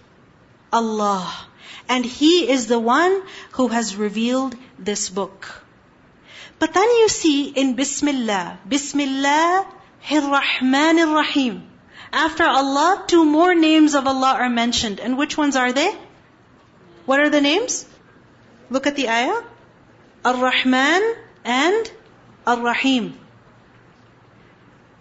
Allah. 0.73 1.49
And 1.95 2.07
He 2.19 2.35
is 2.57 2.67
the 2.69 2.79
one 2.79 3.17
who 3.59 3.69
has 3.69 3.97
revealed 4.03 4.57
this 4.91 5.09
book. 5.11 5.49
But 6.59 6.75
then 6.75 6.91
you 7.01 7.09
see 7.09 7.39
in 7.63 7.75
Bismillah, 7.75 8.59
Bismillah 8.75 9.67
Rahman 10.11 11.01
Rahim. 11.15 11.63
After 12.13 12.45
Allah, 12.45 13.05
two 13.07 13.25
more 13.25 13.55
names 13.55 13.95
of 14.01 14.07
Allah 14.07 14.35
are 14.45 14.51
mentioned. 14.51 15.01
And 15.01 15.19
which 15.19 15.37
ones 15.37 15.57
are 15.57 15.73
they? 15.73 15.91
What 17.07 17.21
are 17.21 17.31
the 17.31 17.41
names? 17.41 17.85
Look 18.71 18.87
at 18.87 18.97
the 18.97 19.09
ayah. 19.09 19.41
Ar-Rahman 20.25 21.15
and 21.45 21.91
Ar-Rahim. 22.47 23.19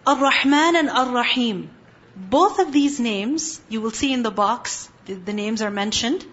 Ar-Rahman 0.08 0.76
and 0.76 0.90
Ar-Rahim. 0.90 1.70
both 2.16 2.60
of 2.60 2.72
these 2.74 3.00
names, 3.00 3.62
you 3.70 3.82
will 3.82 3.92
see 3.92 4.12
in 4.14 4.24
the 4.24 4.32
box, 4.32 4.90
the, 5.06 5.14
the 5.14 5.34
names 5.34 5.62
are 5.62 5.72
mentioned. 5.72 6.26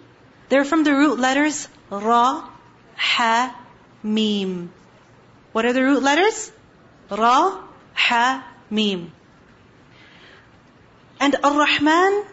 They're 0.49 0.65
from 0.65 0.85
the 0.85 0.95
root 0.95 1.19
letters 1.19 1.69
Ra, 1.91 2.49
Ha, 2.97 3.57
Mim. 4.03 4.73
What 5.53 5.65
are 5.65 5.73
the 5.73 5.83
root 5.83 6.03
letters? 6.03 6.51
Ra, 7.11 7.63
Ha, 7.95 8.47
Mim. 8.71 9.13
And 11.21 11.37
Ar-Rahman 11.43 12.25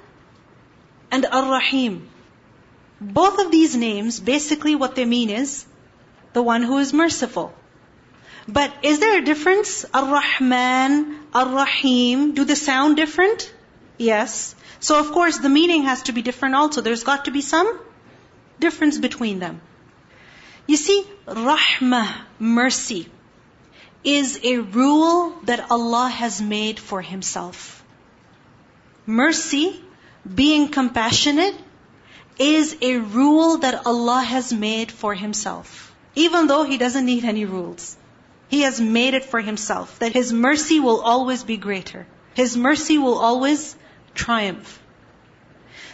and 1.12 1.26
Ar-Rahim. 1.26 2.10
Both 3.02 3.40
of 3.40 3.52
these 3.52 3.76
names, 3.76 4.20
basically 4.20 4.76
what 4.76 4.96
they 4.96 5.06
mean 5.06 5.30
is 5.30 5.66
the 6.34 6.44
one 6.44 6.64
who 6.64 6.78
is 6.78 6.94
merciful. 6.94 7.54
But 8.48 8.72
is 8.84 9.00
there 9.00 9.18
a 9.18 9.26
difference? 9.26 9.86
Ar-Rahman, 9.94 11.18
Ar-Rahim, 11.34 12.34
do 12.36 12.46
they 12.46 12.56
sound 12.56 12.96
different? 12.96 13.52
Yes. 13.98 14.56
So 14.80 15.00
of 15.00 15.12
course 15.12 15.40
the 15.40 15.50
meaning 15.50 15.84
has 15.84 16.04
to 16.04 16.14
be 16.14 16.22
different 16.22 16.56
also. 16.56 16.82
There's 16.82 17.04
got 17.04 17.26
to 17.26 17.32
be 17.32 17.42
some 17.42 17.80
difference 18.60 18.98
between 18.98 19.40
them. 19.40 19.62
You 20.68 20.78
see, 20.78 21.06
Rahmah, 21.28 22.14
mercy, 22.40 23.10
is 24.04 24.40
a 24.44 24.58
rule 24.58 25.36
that 25.44 25.72
Allah 25.72 26.10
has 26.10 26.42
made 26.42 26.80
for 26.80 27.02
Himself. 27.02 27.84
Mercy, 29.06 29.82
being 30.34 30.70
compassionate, 30.70 31.56
is 32.40 32.76
a 32.82 32.98
rule 32.98 33.58
that 33.60 33.86
Allah 33.86 34.22
has 34.22 34.52
made 34.52 34.92
for 34.92 35.14
Himself. 35.14 35.94
Even 36.16 36.48
though 36.48 36.64
He 36.64 36.78
doesn't 36.78 37.06
need 37.06 37.24
any 37.26 37.46
rules. 37.46 37.98
He 38.48 38.62
has 38.62 38.80
made 38.80 39.14
it 39.14 39.26
for 39.26 39.42
himself, 39.42 40.00
that 40.00 40.14
his 40.14 40.32
mercy 40.32 40.80
will 40.80 41.02
always 41.02 41.44
be 41.44 41.58
greater. 41.58 42.06
His 42.36 42.56
mercy 42.56 42.98
will 42.98 43.18
always 43.18 43.76
triumph. 44.14 44.82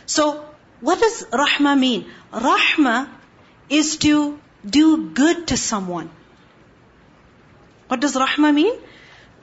So, 0.05 0.45
what 0.81 0.99
does 0.99 1.23
rahmah 1.31 1.77
mean? 1.79 2.05
Rahmah 2.33 3.09
is 3.69 3.97
to 3.97 4.39
do 4.65 5.09
good 5.09 5.47
to 5.47 5.57
someone. 5.57 6.09
What 7.87 7.99
does 7.99 8.15
rahmah 8.15 8.53
mean? 8.53 8.73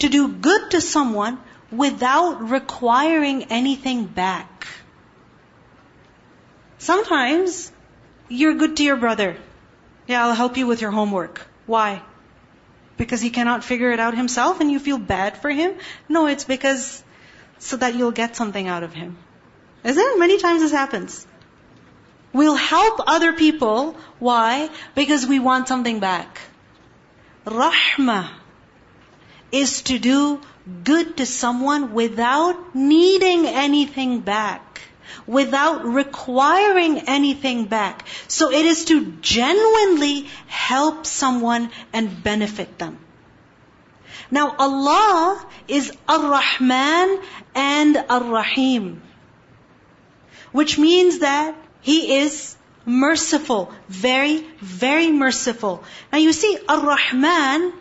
To 0.01 0.09
do 0.09 0.29
good 0.29 0.71
to 0.73 0.81
someone 0.81 1.39
without 1.71 2.51
requiring 2.51 3.45
anything 3.45 4.05
back. 4.05 4.69
Sometimes 6.79 7.73
you're 8.29 8.55
good 8.55 8.77
to 8.77 8.85
your 8.85 8.97
brother. 8.97 9.37
Yeah, 10.07 10.25
I'll 10.25 10.35
help 10.35 10.57
you 10.57 10.67
with 10.67 10.81
your 10.81 10.91
homework. 10.91 11.47
Why? 11.67 12.03
because 12.99 13.21
he 13.23 13.31
cannot 13.31 13.65
figure 13.65 13.91
it 13.93 14.01
out 14.01 14.15
himself 14.15 14.61
and 14.61 14.71
you 14.71 14.79
feel 14.79 14.99
bad 14.99 15.39
for 15.39 15.49
him? 15.49 15.73
No, 16.09 16.27
it's 16.27 16.45
because 16.45 17.03
so 17.59 17.77
that 17.79 17.95
you'll 17.95 18.17
get 18.21 18.37
something 18.37 18.69
out 18.69 18.83
of 18.83 18.93
him. 18.93 19.17
Isn't 19.89 20.05
it? 20.05 20.19
Many 20.19 20.39
times 20.39 20.61
this 20.61 20.73
happens. 20.73 21.27
We'll 22.33 22.57
help 22.57 23.01
other 23.07 23.33
people. 23.33 23.97
Why? 24.19 24.69
Because 24.95 25.27
we 25.27 25.39
want 25.39 25.67
something 25.67 25.99
back. 25.99 26.41
Rahmah 27.47 28.29
is 29.51 29.83
to 29.83 29.99
do 29.99 30.41
good 30.85 31.17
to 31.17 31.27
someone 31.27 31.95
without 31.95 32.75
needing 32.75 33.47
anything 33.47 34.21
back 34.21 34.69
without 35.27 35.85
requiring 35.85 37.01
anything 37.01 37.67
back. 37.67 38.07
So 38.29 38.51
it 38.51 38.65
is 38.65 38.87
to 38.87 39.13
genuinely 39.21 40.27
help 40.47 41.07
someone 41.07 41.71
and 41.93 42.23
benefit 42.23 42.79
them. 42.79 42.99
Now 44.31 44.55
Allah 44.59 45.47
is 45.69 45.93
Ar-Rahman 46.09 47.21
and 47.55 48.05
Ar-Rahim. 48.09 49.03
Which 50.53 50.79
means 50.79 51.21
that 51.21 51.55
He 51.81 52.19
is 52.19 52.57
merciful. 52.85 53.73
Very, 53.89 54.47
very 54.61 55.11
merciful. 55.13 55.85
Now 56.13 56.19
you 56.19 56.33
see, 56.33 56.59
Ar-Rahman, 56.69 57.73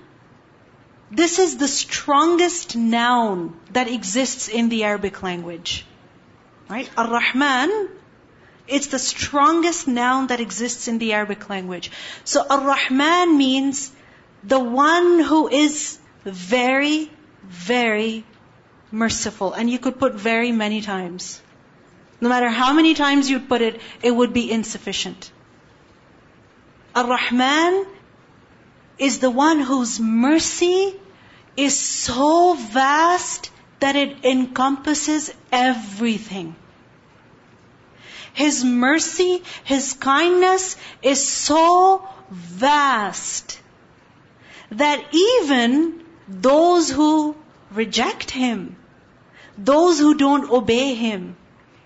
this 1.11 1.39
is 1.39 1.57
the 1.57 1.67
strongest 1.67 2.75
noun 2.75 3.57
that 3.71 3.87
exists 3.87 4.49
in 4.49 4.69
the 4.69 4.83
Arabic 4.83 5.23
language. 5.23 5.85
Right? 6.69 6.89
Ar-Rahman, 6.97 7.89
it's 8.67 8.87
the 8.87 8.99
strongest 8.99 9.87
noun 9.87 10.27
that 10.27 10.41
exists 10.41 10.89
in 10.89 10.97
the 10.97 11.13
Arabic 11.13 11.49
language. 11.49 11.91
So 12.25 12.45
Ar-Rahman 12.49 13.37
means 13.37 13.91
the 14.43 14.59
one 14.59 15.19
who 15.19 15.47
is 15.47 15.97
very, 16.25 17.09
very 17.45 18.25
merciful. 18.91 19.53
And 19.53 19.69
you 19.69 19.79
could 19.79 19.97
put 19.97 20.15
very 20.15 20.51
many 20.51 20.81
times. 20.81 21.41
No 22.19 22.29
matter 22.29 22.49
how 22.49 22.73
many 22.73 22.93
times 22.93 23.29
you 23.29 23.39
put 23.39 23.61
it, 23.61 23.79
it 24.01 24.11
would 24.11 24.33
be 24.33 24.51
insufficient. 24.51 25.31
Ar-Rahman 26.95 27.85
is 28.97 29.19
the 29.19 29.29
one 29.29 29.59
whose 29.59 29.99
mercy 29.99 30.95
is 31.55 31.77
so 31.77 32.55
vast 32.55 33.51
that 33.79 33.95
it 33.95 34.25
encompasses 34.25 35.31
everything. 35.51 36.55
His 38.33 38.63
mercy, 38.63 39.43
His 39.63 39.93
kindness 39.93 40.75
is 41.01 41.27
so 41.27 42.07
vast 42.29 43.59
that 44.71 45.03
even 45.11 46.03
those 46.27 46.89
who 46.89 47.35
reject 47.71 48.31
Him, 48.31 48.75
those 49.57 49.99
who 49.99 50.15
don't 50.15 50.49
obey 50.51 50.93
Him, 50.95 51.35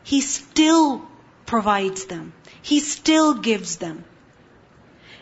He 0.04 0.22
still 0.22 1.08
provides 1.46 2.06
them. 2.06 2.34
He 2.62 2.80
still 2.80 3.34
gives 3.36 3.78
them. 3.78 4.04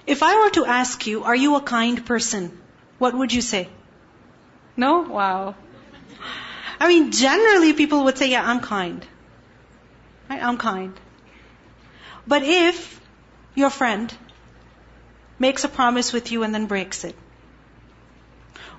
If 0.05 0.23
I 0.23 0.39
were 0.39 0.49
to 0.51 0.65
ask 0.65 1.05
you, 1.07 1.23
are 1.23 1.35
you 1.35 1.55
a 1.55 1.61
kind 1.61 2.05
person? 2.05 2.57
What 2.97 3.15
would 3.15 3.33
you 3.33 3.41
say? 3.41 3.69
No? 4.75 5.01
Wow. 5.01 5.55
I 6.79 6.87
mean, 6.87 7.11
generally 7.11 7.73
people 7.73 8.05
would 8.05 8.17
say, 8.17 8.29
yeah, 8.29 8.49
I'm 8.49 8.61
kind. 8.61 9.05
Right? 10.29 10.41
I'm 10.41 10.57
kind. 10.57 10.93
But 12.25 12.43
if 12.43 13.01
your 13.55 13.69
friend 13.69 14.13
makes 15.37 15.63
a 15.63 15.69
promise 15.69 16.13
with 16.13 16.31
you 16.31 16.43
and 16.43 16.53
then 16.53 16.67
breaks 16.67 17.03
it, 17.03 17.15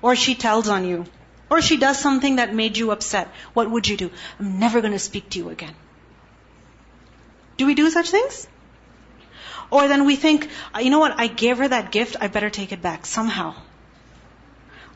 or 0.01 0.15
she 0.15 0.35
tells 0.35 0.67
on 0.67 0.85
you, 0.85 1.05
or 1.49 1.61
she 1.61 1.77
does 1.77 1.99
something 1.99 2.37
that 2.37 2.55
made 2.55 2.77
you 2.77 2.91
upset, 2.91 3.27
what 3.53 3.69
would 3.69 3.87
you 3.87 3.97
do? 3.97 4.09
I'm 4.39 4.59
never 4.59 4.81
going 4.81 4.93
to 4.93 4.99
speak 4.99 5.29
to 5.31 5.39
you 5.39 5.49
again. 5.49 5.75
Do 7.61 7.67
we 7.67 7.75
do 7.75 7.91
such 7.91 8.09
things? 8.09 8.47
Or 9.69 9.87
then 9.87 10.05
we 10.05 10.15
think, 10.15 10.49
uh, 10.75 10.79
you 10.79 10.89
know 10.89 10.97
what, 10.97 11.19
I 11.19 11.27
gave 11.27 11.59
her 11.59 11.67
that 11.67 11.91
gift, 11.91 12.15
I 12.19 12.27
better 12.27 12.49
take 12.49 12.71
it 12.71 12.81
back 12.81 13.05
somehow. 13.05 13.53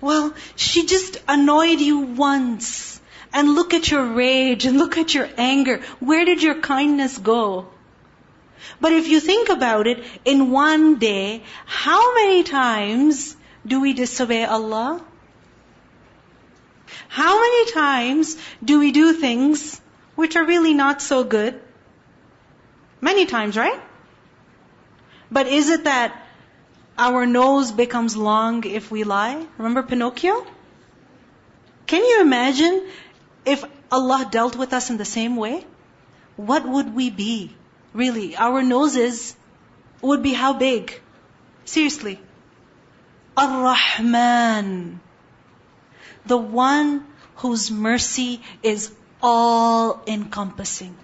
Well, 0.02 0.34
she 0.56 0.88
just 0.88 1.20
annoyed 1.28 1.80
you 1.80 2.00
once 2.00 3.00
and 3.32 3.54
look 3.54 3.76
at 3.76 3.92
your 3.92 4.04
rage 4.04 4.66
and 4.66 4.80
look 4.80 4.98
at 4.98 5.14
your 5.14 5.30
anger. 5.38 5.82
Where 6.00 6.26
did 6.26 6.42
your 6.42 6.56
kindness 6.56 7.20
go? 7.20 7.68
But 8.82 8.94
if 8.94 9.10
you 9.10 9.20
think 9.20 9.50
about 9.50 9.86
it, 9.86 10.04
in 10.34 10.50
one 10.50 10.98
day, 10.98 11.44
how 11.68 12.16
many 12.16 12.42
times 12.42 13.36
do 13.64 13.80
we 13.80 13.94
disobey 13.94 14.44
Allah? 14.44 15.06
How 17.10 17.40
many 17.40 17.72
times 17.74 18.36
do 18.64 18.80
we 18.80 18.92
do 18.92 19.14
things 19.14 19.80
which 20.16 20.36
are 20.36 20.46
really 20.46 20.74
not 20.74 21.04
so 21.04 21.24
good? 21.24 21.62
Many 23.06 23.28
times, 23.28 23.56
right? 23.56 23.80
But 25.30 25.48
is 25.48 25.70
it 25.70 25.84
that 25.84 26.14
our 26.98 27.28
nose 27.28 27.72
becomes 27.72 28.18
long 28.18 28.64
if 28.64 28.90
we 28.90 29.04
lie? 29.04 29.46
Remember 29.60 29.84
Pinocchio? 29.84 30.46
Can 31.86 32.04
you 32.04 32.22
imagine 32.22 32.82
if 33.46 33.64
Allah 33.92 34.28
dealt 34.32 34.56
with 34.56 34.74
us 34.74 34.90
in 34.90 34.98
the 34.98 35.06
same 35.06 35.36
way, 35.36 35.64
what 36.36 36.68
would 36.68 36.96
we 36.96 37.12
be? 37.12 37.54
Really, 37.94 38.36
our 38.36 38.64
noses 38.64 39.36
would 40.02 40.24
be 40.24 40.34
how 40.34 40.54
big? 40.54 41.00
Seriously. 41.64 42.20
Ar-Rahman. 43.38 45.00
The 46.26 46.38
one 46.38 47.06
whose 47.36 47.70
mercy 47.70 48.42
is 48.64 48.92
all 49.22 50.02
encompassing. 50.08 50.96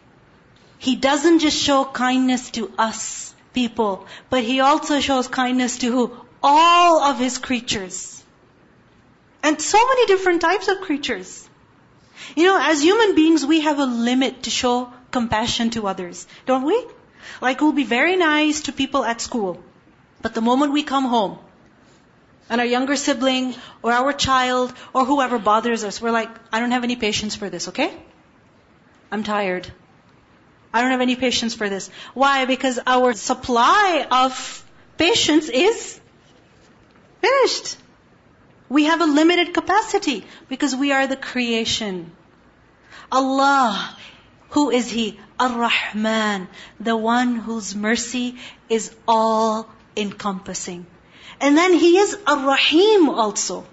He 0.82 0.96
doesn't 0.96 1.40
just 1.40 1.58
show 1.64 1.86
kindness 1.86 2.50
to 2.52 2.72
us 2.76 3.36
people, 3.54 4.08
but 4.32 4.44
He 4.44 4.62
also 4.62 5.00
shows 5.00 5.28
kindness 5.28 5.78
to 5.80 5.92
who? 5.92 6.12
All 6.42 7.04
of 7.04 7.20
His 7.20 7.38
creatures. 7.38 8.24
And 9.44 9.62
so 9.62 9.78
many 9.90 10.08
different 10.08 10.42
types 10.42 10.68
of 10.70 10.82
creatures. 10.82 11.48
You 12.36 12.46
know, 12.46 12.58
as 12.60 12.82
human 12.82 13.14
beings, 13.14 13.46
we 13.46 13.60
have 13.62 13.78
a 13.78 13.86
limit 13.86 14.42
to 14.44 14.50
show 14.50 14.92
compassion 15.12 15.70
to 15.76 15.86
others, 15.86 16.26
don't 16.48 16.64
we? 16.64 16.84
Like 17.42 17.62
we'll 17.62 17.74
be 17.74 17.84
very 17.84 18.16
nice 18.16 18.62
to 18.62 18.72
people 18.72 19.06
at 19.06 19.22
school. 19.22 19.60
But 20.24 20.34
the 20.34 20.42
moment 20.42 20.74
we 20.74 20.82
come 20.82 21.06
home, 21.06 21.38
and 22.50 22.60
our 22.60 22.66
younger 22.66 22.96
sibling, 22.96 23.54
or 23.84 23.92
our 23.92 24.14
child, 24.14 24.74
or 24.96 25.06
whoever 25.06 25.38
bothers 25.38 25.84
us, 25.84 26.02
we're 26.02 26.18
like, 26.18 26.34
I 26.52 26.60
don't 26.60 26.72
have 26.72 26.84
any 26.84 26.96
patience 26.96 27.36
for 27.36 27.52
this, 27.52 27.68
okay? 27.68 27.94
I'm 29.12 29.24
tired. 29.24 29.72
I 30.74 30.82
don't 30.82 30.92
have 30.92 31.02
any 31.02 31.16
patience 31.16 31.54
for 31.54 31.70
this. 31.70 31.90
Why? 32.14 32.46
Because 32.46 32.80
our 32.86 33.14
supply 33.14 34.08
of 34.10 34.66
patience 34.98 35.50
is 35.50 36.00
finished. 37.22 37.78
We 38.70 38.86
have 38.86 39.02
a 39.02 39.06
limited 39.06 39.54
capacity 39.54 40.26
because 40.48 40.76
we 40.76 40.92
are 40.94 41.08
the 41.08 41.18
creation. 41.18 42.12
Allah, 43.12 43.98
who 44.52 44.70
is 44.70 44.90
He? 44.90 45.20
Ar-Rahman, 45.40 46.48
the 46.80 46.96
one 46.96 47.36
whose 47.36 47.76
mercy 47.76 48.38
is 48.70 48.96
all 49.08 49.68
encompassing. 49.98 50.86
And 51.42 51.58
then 51.58 51.74
He 51.74 51.98
is 51.98 52.18
Ar-Rahim 52.28 53.10
also. 53.10 53.66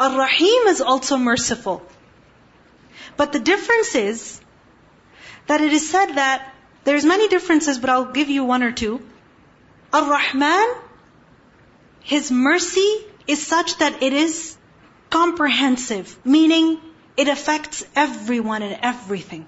Ar-Rahim 0.00 0.68
is 0.68 0.80
also 0.80 1.16
merciful. 1.16 1.82
But 3.16 3.32
the 3.32 3.40
difference 3.40 3.94
is 3.96 4.40
that 5.48 5.60
it 5.60 5.72
is 5.72 5.90
said 5.90 6.12
that 6.14 6.54
there's 6.84 7.04
many 7.04 7.28
differences, 7.28 7.78
but 7.78 7.90
I'll 7.90 8.12
give 8.12 8.30
you 8.30 8.44
one 8.44 8.62
or 8.62 8.72
two. 8.72 9.00
Ar-Rahman, 9.92 10.74
His 12.00 12.30
mercy 12.30 12.88
is 13.26 13.46
such 13.46 13.78
that 13.78 14.02
it 14.02 14.12
is 14.12 14.56
comprehensive, 15.10 16.16
meaning 16.24 16.78
it 17.16 17.28
affects 17.28 17.84
everyone 17.96 18.62
and 18.62 18.78
everything. 18.82 19.46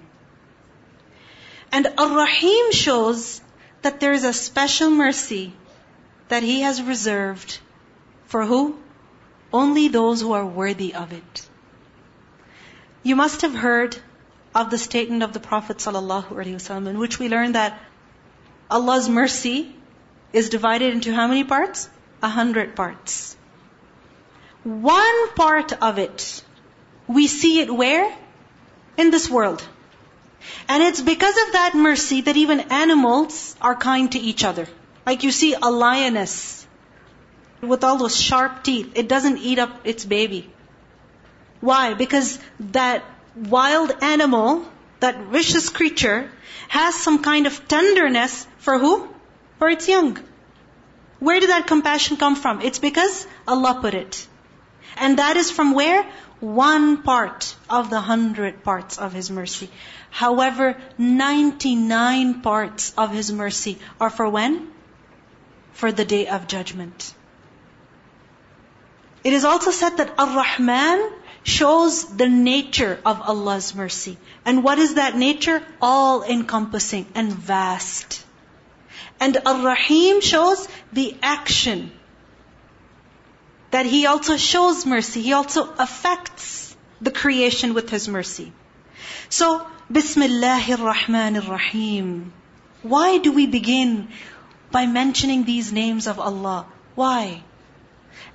And 1.71 1.87
Ar-Rahim 1.97 2.71
shows 2.71 3.41
that 3.81 3.99
there 3.99 4.13
is 4.13 4.23
a 4.23 4.33
special 4.33 4.89
mercy 4.89 5.53
that 6.27 6.43
He 6.43 6.61
has 6.61 6.81
reserved 6.81 7.59
for 8.25 8.45
who? 8.45 8.77
Only 9.53 9.87
those 9.87 10.21
who 10.21 10.33
are 10.33 10.45
worthy 10.45 10.93
of 10.95 11.11
it. 11.13 11.47
You 13.03 13.15
must 13.15 13.41
have 13.41 13.53
heard 13.53 13.97
of 14.53 14.69
the 14.69 14.77
statement 14.77 15.23
of 15.23 15.33
the 15.33 15.39
Prophet 15.39 15.77
ﷺ 15.77 16.87
in 16.87 16.97
which 16.97 17.19
we 17.19 17.29
learn 17.29 17.53
that 17.53 17.79
Allah's 18.69 19.07
mercy 19.09 19.75
is 20.33 20.49
divided 20.49 20.93
into 20.93 21.13
how 21.13 21.27
many 21.27 21.43
parts? 21.43 21.89
A 22.21 22.29
hundred 22.29 22.75
parts. 22.75 23.35
One 24.63 25.29
part 25.35 25.73
of 25.73 25.97
it, 25.97 26.43
we 27.07 27.27
see 27.27 27.59
it 27.61 27.73
where? 27.73 28.15
In 28.97 29.09
this 29.09 29.29
world. 29.29 29.67
And 30.67 30.83
it's 30.83 31.01
because 31.01 31.37
of 31.47 31.53
that 31.53 31.73
mercy 31.75 32.21
that 32.21 32.37
even 32.37 32.59
animals 32.71 33.55
are 33.61 33.75
kind 33.75 34.11
to 34.11 34.19
each 34.19 34.43
other. 34.43 34.67
Like 35.05 35.23
you 35.23 35.31
see 35.31 35.53
a 35.53 35.71
lioness 35.71 36.67
with 37.61 37.83
all 37.83 37.97
those 37.97 38.19
sharp 38.19 38.63
teeth, 38.63 38.91
it 38.95 39.07
doesn't 39.07 39.37
eat 39.37 39.59
up 39.59 39.81
its 39.83 40.05
baby. 40.05 40.49
Why? 41.59 41.93
Because 41.93 42.39
that 42.71 43.03
wild 43.35 43.91
animal, 44.01 44.65
that 44.99 45.17
vicious 45.25 45.69
creature, 45.69 46.29
has 46.67 46.95
some 46.95 47.21
kind 47.23 47.47
of 47.47 47.67
tenderness 47.67 48.47
for 48.57 48.77
who? 48.77 49.07
For 49.59 49.69
its 49.69 49.87
young. 49.87 50.17
Where 51.19 51.39
did 51.39 51.49
that 51.49 51.67
compassion 51.67 52.17
come 52.17 52.35
from? 52.35 52.61
It's 52.61 52.79
because 52.79 53.27
Allah 53.47 53.77
put 53.81 53.93
it. 53.93 54.27
And 54.97 55.19
that 55.19 55.37
is 55.37 55.51
from 55.51 55.73
where? 55.73 56.03
One 56.39 57.03
part 57.03 57.55
of 57.69 57.89
the 57.89 58.01
hundred 58.01 58.63
parts 58.63 58.97
of 58.97 59.13
His 59.13 59.29
mercy. 59.29 59.69
However, 60.09 60.77
99 60.97 62.41
parts 62.41 62.93
of 62.97 63.11
His 63.11 63.31
mercy 63.31 63.77
are 63.99 64.09
for 64.09 64.27
when? 64.27 64.67
For 65.73 65.91
the 65.91 66.05
day 66.05 66.27
of 66.27 66.47
judgment. 66.47 67.13
It 69.23 69.33
is 69.33 69.45
also 69.45 69.69
said 69.69 69.97
that 69.97 70.15
Ar-Rahman 70.17 71.11
shows 71.43 72.05
the 72.15 72.29
nature 72.29 72.99
of 73.05 73.21
Allah's 73.21 73.73
mercy. 73.73 74.17
And 74.45 74.63
what 74.63 74.79
is 74.79 74.95
that 74.95 75.15
nature? 75.15 75.63
All 75.81 76.23
encompassing 76.23 77.07
and 77.15 77.33
vast. 77.33 78.23
And 79.19 79.37
Ar-Rahim 79.45 80.21
shows 80.21 80.67
the 80.93 81.15
action. 81.21 81.91
That 83.71 83.85
He 83.85 84.05
also 84.05 84.37
shows 84.37 84.85
mercy. 84.85 85.21
He 85.21 85.33
also 85.33 85.71
affects 85.79 86.75
the 86.99 87.11
creation 87.11 87.73
with 87.73 87.89
His 87.89 88.07
mercy. 88.07 88.51
So, 89.29 89.65
Bismillahir 89.91 90.77
Rahmanir 90.77 91.47
Rahim. 91.49 92.33
Why 92.83 93.17
do 93.17 93.31
we 93.31 93.47
begin 93.47 94.09
by 94.71 94.85
mentioning 94.85 95.43
these 95.43 95.71
names 95.71 96.07
of 96.07 96.19
Allah? 96.19 96.65
Why? 96.95 97.43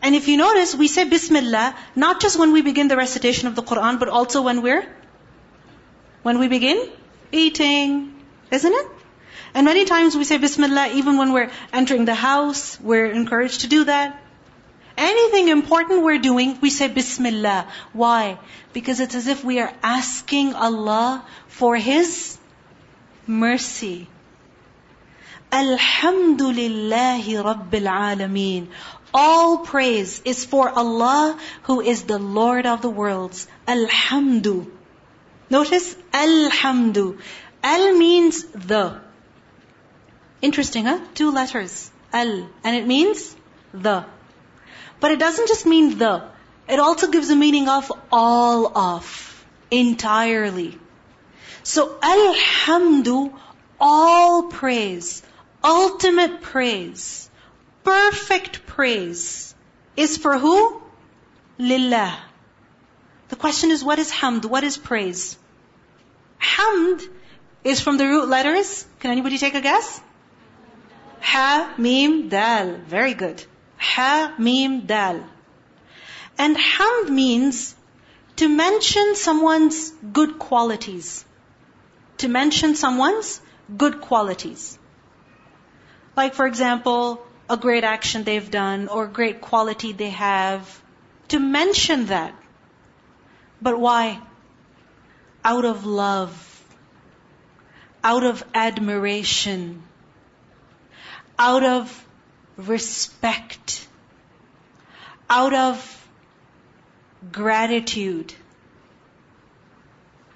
And 0.03 0.15
if 0.15 0.29
you 0.29 0.37
notice, 0.37 0.75
we 0.75 0.89
say 0.89 1.05
Bismillah, 1.05 1.75
not 1.95 2.21
just 2.21 2.39
when 2.39 2.53
we 2.53 2.63
begin 2.63 2.89
the 2.89 2.97
recitation 2.97 3.49
of 3.49 3.55
the 3.55 3.63
Quran, 3.63 3.99
but 3.99 4.09
also 4.09 4.43
when 4.43 4.63
we're, 4.63 4.87
when 6.23 6.39
we 6.39 6.49
begin 6.49 6.91
eating, 7.33 8.15
isn't 8.51 8.73
it? 8.73 8.87
And 9.55 9.65
many 9.65 9.85
times 9.87 10.17
we 10.17 10.25
say 10.25 10.37
Bismillah 10.37 10.89
even 10.95 11.17
when 11.17 11.33
we're 11.33 11.51
entering 11.73 12.05
the 12.05 12.15
house, 12.15 12.79
we're 12.81 13.07
encouraged 13.07 13.63
to 13.63 13.69
do 13.69 13.85
that. 13.85 14.23
Anything 14.99 15.49
important 15.49 16.03
we're 16.03 16.19
doing, 16.19 16.59
we 16.61 16.71
say 16.71 16.89
Bismillah. 16.89 17.67
Why? 17.93 18.39
Because 18.73 19.01
it's 19.01 19.15
as 19.15 19.27
if 19.27 19.45
we 19.45 19.61
are 19.61 19.73
asking 19.83 20.55
Allah 20.55 21.25
for 21.49 21.77
His 21.77 22.39
mercy. 23.27 24.09
Alhamdulillahi 25.53 27.41
Rabbil 27.49 27.89
Alameen. 27.89 28.69
All 29.13 29.59
praise 29.59 30.21
is 30.25 30.45
for 30.45 30.69
Allah 30.69 31.39
who 31.63 31.81
is 31.81 32.03
the 32.05 32.19
Lord 32.19 32.67
of 32.67 32.83
the 32.83 32.91
worlds. 32.91 33.47
Alhamdu. 33.67 34.71
Notice 35.51 35.97
Alhamdu. 36.13 37.19
Al 37.63 37.93
means 37.97 38.45
the. 38.45 39.01
Interesting, 40.43 40.85
huh? 40.85 41.01
Two 41.15 41.31
letters. 41.33 41.91
Al. 42.13 42.49
And 42.65 42.77
it 42.77 42.87
means 42.87 43.35
the. 43.73 44.05
But 45.01 45.13
it 45.13 45.19
doesn't 45.19 45.49
just 45.49 45.67
mean 45.67 45.99
the. 45.99 46.25
It 46.69 46.81
also 46.81 47.11
gives 47.11 47.31
a 47.31 47.37
meaning 47.37 47.69
of 47.69 47.93
all 48.11 48.77
of. 48.77 49.45
Entirely. 49.71 50.79
So 51.63 51.99
Alhamdu, 52.01 53.33
all 53.81 54.45
praise, 54.45 55.23
ultimate 55.65 56.41
praise, 56.41 57.29
perfect 57.87 58.67
praise 58.67 59.55
is 59.97 60.17
for 60.19 60.37
who? 60.39 60.83
Lillah. 61.59 62.19
The 63.29 63.37
question 63.37 63.71
is, 63.71 63.85
what 63.85 63.99
is 63.99 64.11
hamd? 64.11 64.45
What 64.45 64.65
is 64.65 64.77
praise? 64.77 65.39
Hamd 66.41 67.09
is 67.65 67.81
from 67.81 67.97
the 67.97 68.07
root 68.07 68.29
letters. 68.29 68.87
Can 69.01 69.13
anybody 69.13 69.39
take 69.39 69.55
a 69.55 69.61
guess? 69.61 70.01
Ha, 71.21 71.75
mim, 71.79 72.29
dal. 72.29 72.77
Very 72.95 73.15
good. 73.15 73.45
Ha, 73.79 74.35
mim, 74.39 74.81
dal. 74.87 75.23
And 76.39 76.57
hamd 76.57 77.09
means 77.09 77.75
to 78.37 78.49
mention 78.49 79.15
someone's 79.15 79.91
good 80.21 80.39
qualities. 80.39 81.25
To 82.19 82.29
mention 82.29 82.75
someone's 82.75 83.41
good 83.85 84.01
qualities. 84.01 84.79
Like 86.17 86.35
for 86.35 86.47
example, 86.47 87.26
a 87.49 87.57
great 87.57 87.85
action 87.85 88.25
they've 88.25 88.51
done 88.51 88.89
or 88.89 89.07
great 89.07 89.41
quality 89.41 89.93
they 89.93 90.11
have. 90.11 90.83
To 91.29 91.39
mention 91.39 92.07
that. 92.07 92.35
But 93.61 93.79
why? 93.79 94.21
Out 95.45 95.65
of 95.65 95.87
love. 95.87 96.43
Out 98.03 98.25
of 98.25 98.45
admiration. 98.55 99.83
Out 101.39 101.65
of 101.65 102.07
respect. 102.57 103.87
Out 105.29 105.55
of 105.55 106.09
gratitude. 107.33 108.35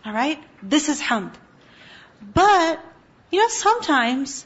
Alright? 0.04 0.42
This 0.62 0.88
is 0.88 1.00
hamd. 1.00 1.32
But, 2.22 2.84
you 3.30 3.38
know, 3.38 3.48
sometimes, 3.48 4.44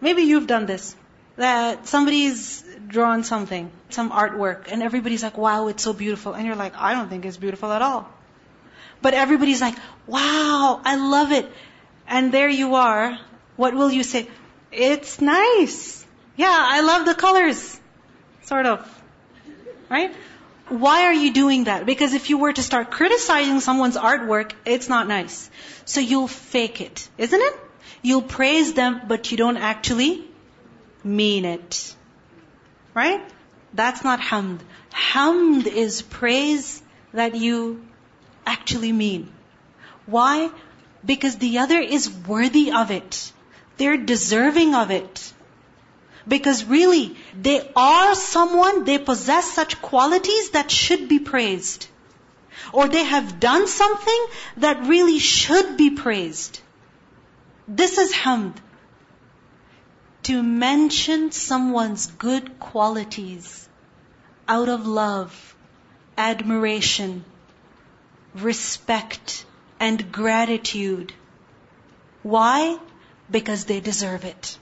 maybe 0.00 0.22
you've 0.22 0.46
done 0.46 0.66
this 0.66 0.94
that 1.36 1.86
somebody's 1.86 2.62
drawn 2.86 3.24
something, 3.24 3.70
some 3.90 4.10
artwork, 4.10 4.70
and 4.70 4.82
everybody's 4.82 5.22
like, 5.22 5.36
wow, 5.36 5.68
it's 5.68 5.82
so 5.82 5.92
beautiful. 5.92 6.32
And 6.34 6.46
you're 6.46 6.56
like, 6.56 6.76
I 6.76 6.94
don't 6.94 7.08
think 7.08 7.24
it's 7.24 7.36
beautiful 7.36 7.72
at 7.72 7.82
all. 7.82 8.08
But 9.02 9.14
everybody's 9.14 9.60
like, 9.60 9.74
wow, 10.06 10.80
I 10.84 10.96
love 10.96 11.32
it. 11.32 11.50
And 12.06 12.32
there 12.32 12.48
you 12.48 12.76
are. 12.76 13.18
What 13.56 13.74
will 13.74 13.90
you 13.90 14.02
say? 14.02 14.28
It's 14.70 15.20
nice. 15.20 16.06
Yeah, 16.36 16.56
I 16.56 16.80
love 16.80 17.06
the 17.06 17.14
colors. 17.14 17.80
Sort 18.42 18.66
of. 18.66 19.02
Right? 19.90 20.14
Why 20.68 21.04
are 21.06 21.12
you 21.12 21.32
doing 21.32 21.64
that? 21.64 21.84
Because 21.84 22.14
if 22.14 22.30
you 22.30 22.38
were 22.38 22.52
to 22.52 22.62
start 22.62 22.90
criticizing 22.90 23.60
someone's 23.60 23.96
artwork, 23.96 24.52
it's 24.64 24.88
not 24.88 25.06
nice. 25.06 25.50
So 25.84 26.00
you'll 26.00 26.28
fake 26.28 26.80
it, 26.80 27.08
isn't 27.18 27.40
it? 27.40 27.54
You'll 28.02 28.22
praise 28.22 28.72
them, 28.72 29.02
but 29.06 29.30
you 29.30 29.36
don't 29.36 29.58
actually 29.58 30.24
mean 31.04 31.44
it. 31.44 31.94
Right? 32.94 33.22
That's 33.72 34.04
not 34.04 34.20
hamd. 34.20 34.60
Hamd 34.92 35.66
is 35.66 36.02
praise 36.02 36.82
that 37.12 37.34
you 37.34 37.84
actually 38.46 38.92
mean. 38.92 39.32
Why? 40.06 40.50
Because 41.04 41.36
the 41.36 41.58
other 41.58 41.78
is 41.78 42.10
worthy 42.10 42.70
of 42.72 42.90
it. 42.90 43.32
They're 43.76 43.96
deserving 43.96 44.74
of 44.74 44.90
it. 44.90 45.32
Because 46.26 46.64
really, 46.64 47.16
they 47.38 47.70
are 47.76 48.14
someone, 48.14 48.84
they 48.84 48.98
possess 48.98 49.50
such 49.52 49.82
qualities 49.82 50.50
that 50.50 50.70
should 50.70 51.08
be 51.08 51.18
praised. 51.18 51.86
Or 52.72 52.88
they 52.88 53.04
have 53.04 53.40
done 53.40 53.66
something 53.66 54.26
that 54.58 54.86
really 54.86 55.18
should 55.18 55.76
be 55.76 55.90
praised. 55.90 56.60
This 57.68 57.98
is 57.98 58.12
hamd. 58.12 58.54
To 60.24 60.42
mention 60.42 61.30
someone's 61.32 62.06
good 62.06 62.58
qualities 62.58 63.68
out 64.48 64.68
of 64.68 64.86
love, 64.86 65.54
admiration, 66.16 67.24
respect, 68.34 69.44
and 69.78 70.10
gratitude. 70.10 71.12
Why? 72.22 72.78
Because 73.30 73.66
they 73.66 73.80
deserve 73.80 74.24
it. 74.24 74.58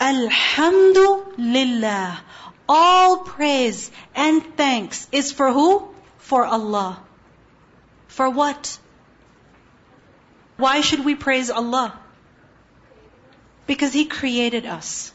Alhamdulillah. 0.00 2.20
All 2.68 3.18
praise 3.18 3.90
and 4.14 4.56
thanks 4.56 5.08
is 5.12 5.32
for 5.32 5.52
who? 5.52 5.88
For 6.18 6.44
Allah. 6.44 7.02
For 8.06 8.30
what? 8.30 8.78
Why 10.56 10.80
should 10.80 11.04
we 11.04 11.16
praise 11.16 11.50
Allah? 11.50 11.98
Because 13.72 13.94
He 13.94 14.04
created 14.04 14.66
us. 14.66 15.12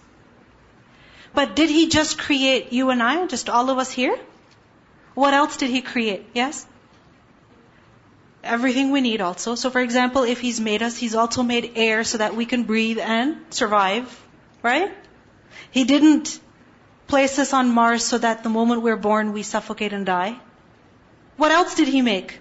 But 1.39 1.55
did 1.55 1.69
He 1.69 1.89
just 1.95 2.17
create 2.17 2.71
you 2.73 2.89
and 2.89 3.03
I, 3.07 3.27
just 3.27 3.49
all 3.49 3.69
of 3.69 3.77
us 3.77 3.91
here? 3.91 4.17
What 5.13 5.35
else 5.39 5.57
did 5.57 5.69
He 5.69 5.81
create? 5.89 6.25
Yes? 6.33 6.65
Everything 8.43 8.89
we 8.89 9.01
need 9.01 9.21
also. 9.21 9.53
So 9.63 9.69
for 9.75 9.81
example, 9.81 10.23
if 10.23 10.39
He's 10.39 10.59
made 10.69 10.81
us, 10.87 10.97
He's 10.97 11.13
also 11.13 11.43
made 11.43 11.73
air 11.75 12.03
so 12.03 12.17
that 12.23 12.35
we 12.35 12.47
can 12.47 12.63
breathe 12.63 12.97
and 12.97 13.37
survive. 13.51 14.17
Right? 14.63 14.91
He 15.69 15.83
didn't 15.83 16.39
place 17.13 17.37
us 17.37 17.53
on 17.53 17.69
Mars 17.69 18.03
so 18.13 18.17
that 18.17 18.41
the 18.41 18.53
moment 18.55 18.81
we're 18.81 19.03
born 19.05 19.33
we 19.33 19.43
suffocate 19.43 19.93
and 19.99 20.09
die. 20.13 20.35
What 21.35 21.51
else 21.59 21.75
did 21.75 21.93
He 21.99 22.01
make? 22.01 22.39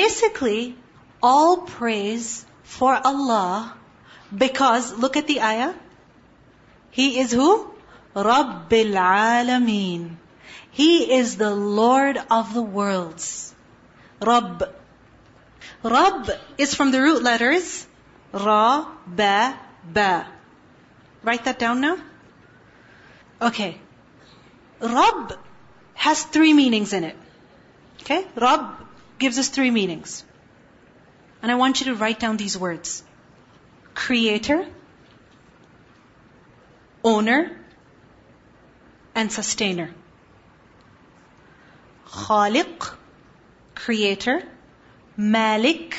Basically, 0.00 0.76
all 1.22 1.62
praise 1.76 2.46
for 2.62 2.98
Allah 3.12 3.76
because, 4.34 4.92
look 4.94 5.16
at 5.16 5.26
the 5.26 5.40
ayah. 5.40 5.74
He 6.90 7.20
is 7.20 7.32
who? 7.32 7.70
Rabbil 8.14 8.94
Alameen. 8.94 10.16
He 10.70 11.14
is 11.14 11.36
the 11.36 11.54
Lord 11.54 12.18
of 12.30 12.54
the 12.54 12.62
worlds. 12.62 13.54
Rabb. 14.20 14.74
Rabb 15.82 16.30
is 16.58 16.74
from 16.74 16.90
the 16.90 17.00
root 17.00 17.22
letters 17.22 17.86
Ra, 18.32 18.86
Ba, 19.06 19.58
Ba. 19.84 20.26
Write 21.22 21.44
that 21.44 21.58
down 21.58 21.80
now. 21.80 21.98
Okay. 23.40 23.78
Rabb 24.80 25.38
has 25.94 26.22
three 26.24 26.52
meanings 26.52 26.92
in 26.92 27.04
it. 27.04 27.16
Okay? 28.00 28.26
Rabb 28.34 28.86
gives 29.18 29.38
us 29.38 29.48
three 29.48 29.70
meanings. 29.70 30.24
And 31.42 31.52
I 31.52 31.56
want 31.56 31.80
you 31.80 31.86
to 31.86 31.94
write 31.94 32.18
down 32.18 32.36
these 32.36 32.56
words. 32.56 33.04
Creator, 33.94 34.66
owner, 37.04 37.56
and 39.14 39.30
sustainer. 39.30 39.90
Khaliq, 42.08 42.94
creator, 43.74 44.42
Malik, 45.16 45.96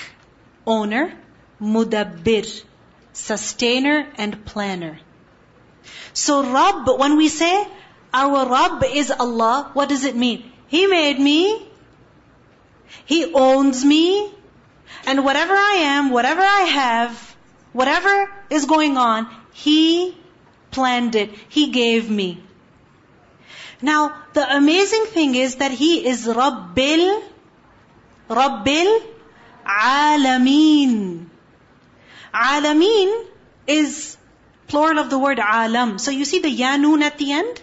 owner, 0.66 1.14
Mudabbir, 1.62 2.64
sustainer 3.14 4.08
and 4.18 4.46
planner. 4.46 5.00
So 6.14 6.44
Rabb, 6.52 6.88
when 7.00 7.18
we 7.18 7.30
say 7.30 7.68
our 8.14 8.48
Rabb 8.48 8.84
is 8.84 9.12
Allah, 9.12 9.72
what 9.74 9.90
does 9.90 10.04
it 10.04 10.16
mean? 10.16 10.52
He 10.68 10.88
made 10.88 11.20
me. 11.20 11.68
He 13.06 13.34
owns 13.34 13.84
me. 13.84 14.32
And 15.06 15.26
whatever 15.26 15.54
I 15.54 15.80
am, 15.84 16.12
whatever 16.12 16.42
I 16.42 16.62
have, 16.62 17.33
whatever 17.74 18.32
is 18.50 18.66
going 18.66 18.98
on, 18.98 19.28
He 19.52 20.18
planned 20.72 21.16
it. 21.16 21.32
He 21.50 21.70
gave 21.72 22.10
me. 22.10 22.42
Now, 23.82 24.16
the 24.34 24.56
amazing 24.56 25.06
thing 25.08 25.36
is 25.36 25.56
that 25.56 25.72
He 25.72 26.08
is 26.08 26.26
Rabbil, 26.26 27.24
Rabbil 28.30 29.04
Alameen. 29.66 31.26
Alameen 32.34 33.26
is 33.68 34.18
plural 34.68 35.00
of 35.00 35.10
the 35.10 35.20
word 35.20 35.40
alam. 35.40 35.98
So 36.00 36.12
you 36.12 36.26
see 36.26 36.40
the 36.40 36.56
yanun 36.62 37.02
at 37.02 37.18
the 37.18 37.32
end? 37.32 37.62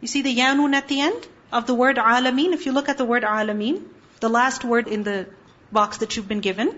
You 0.00 0.08
see 0.08 0.22
the 0.22 0.34
yanun 0.34 0.74
at 0.74 0.88
the 0.88 1.00
end 1.00 1.26
of 1.52 1.66
the 1.66 1.74
word 1.74 1.96
alameen? 1.96 2.52
If 2.52 2.66
you 2.66 2.72
look 2.72 2.88
at 2.88 2.98
the 2.98 3.04
word 3.04 3.24
alameen, 3.24 3.82
the 4.20 4.28
last 4.28 4.64
word 4.64 4.86
in 4.88 5.02
the 5.02 5.26
box 5.72 5.98
that 5.98 6.16
you've 6.16 6.28
been 6.28 6.40
given. 6.40 6.74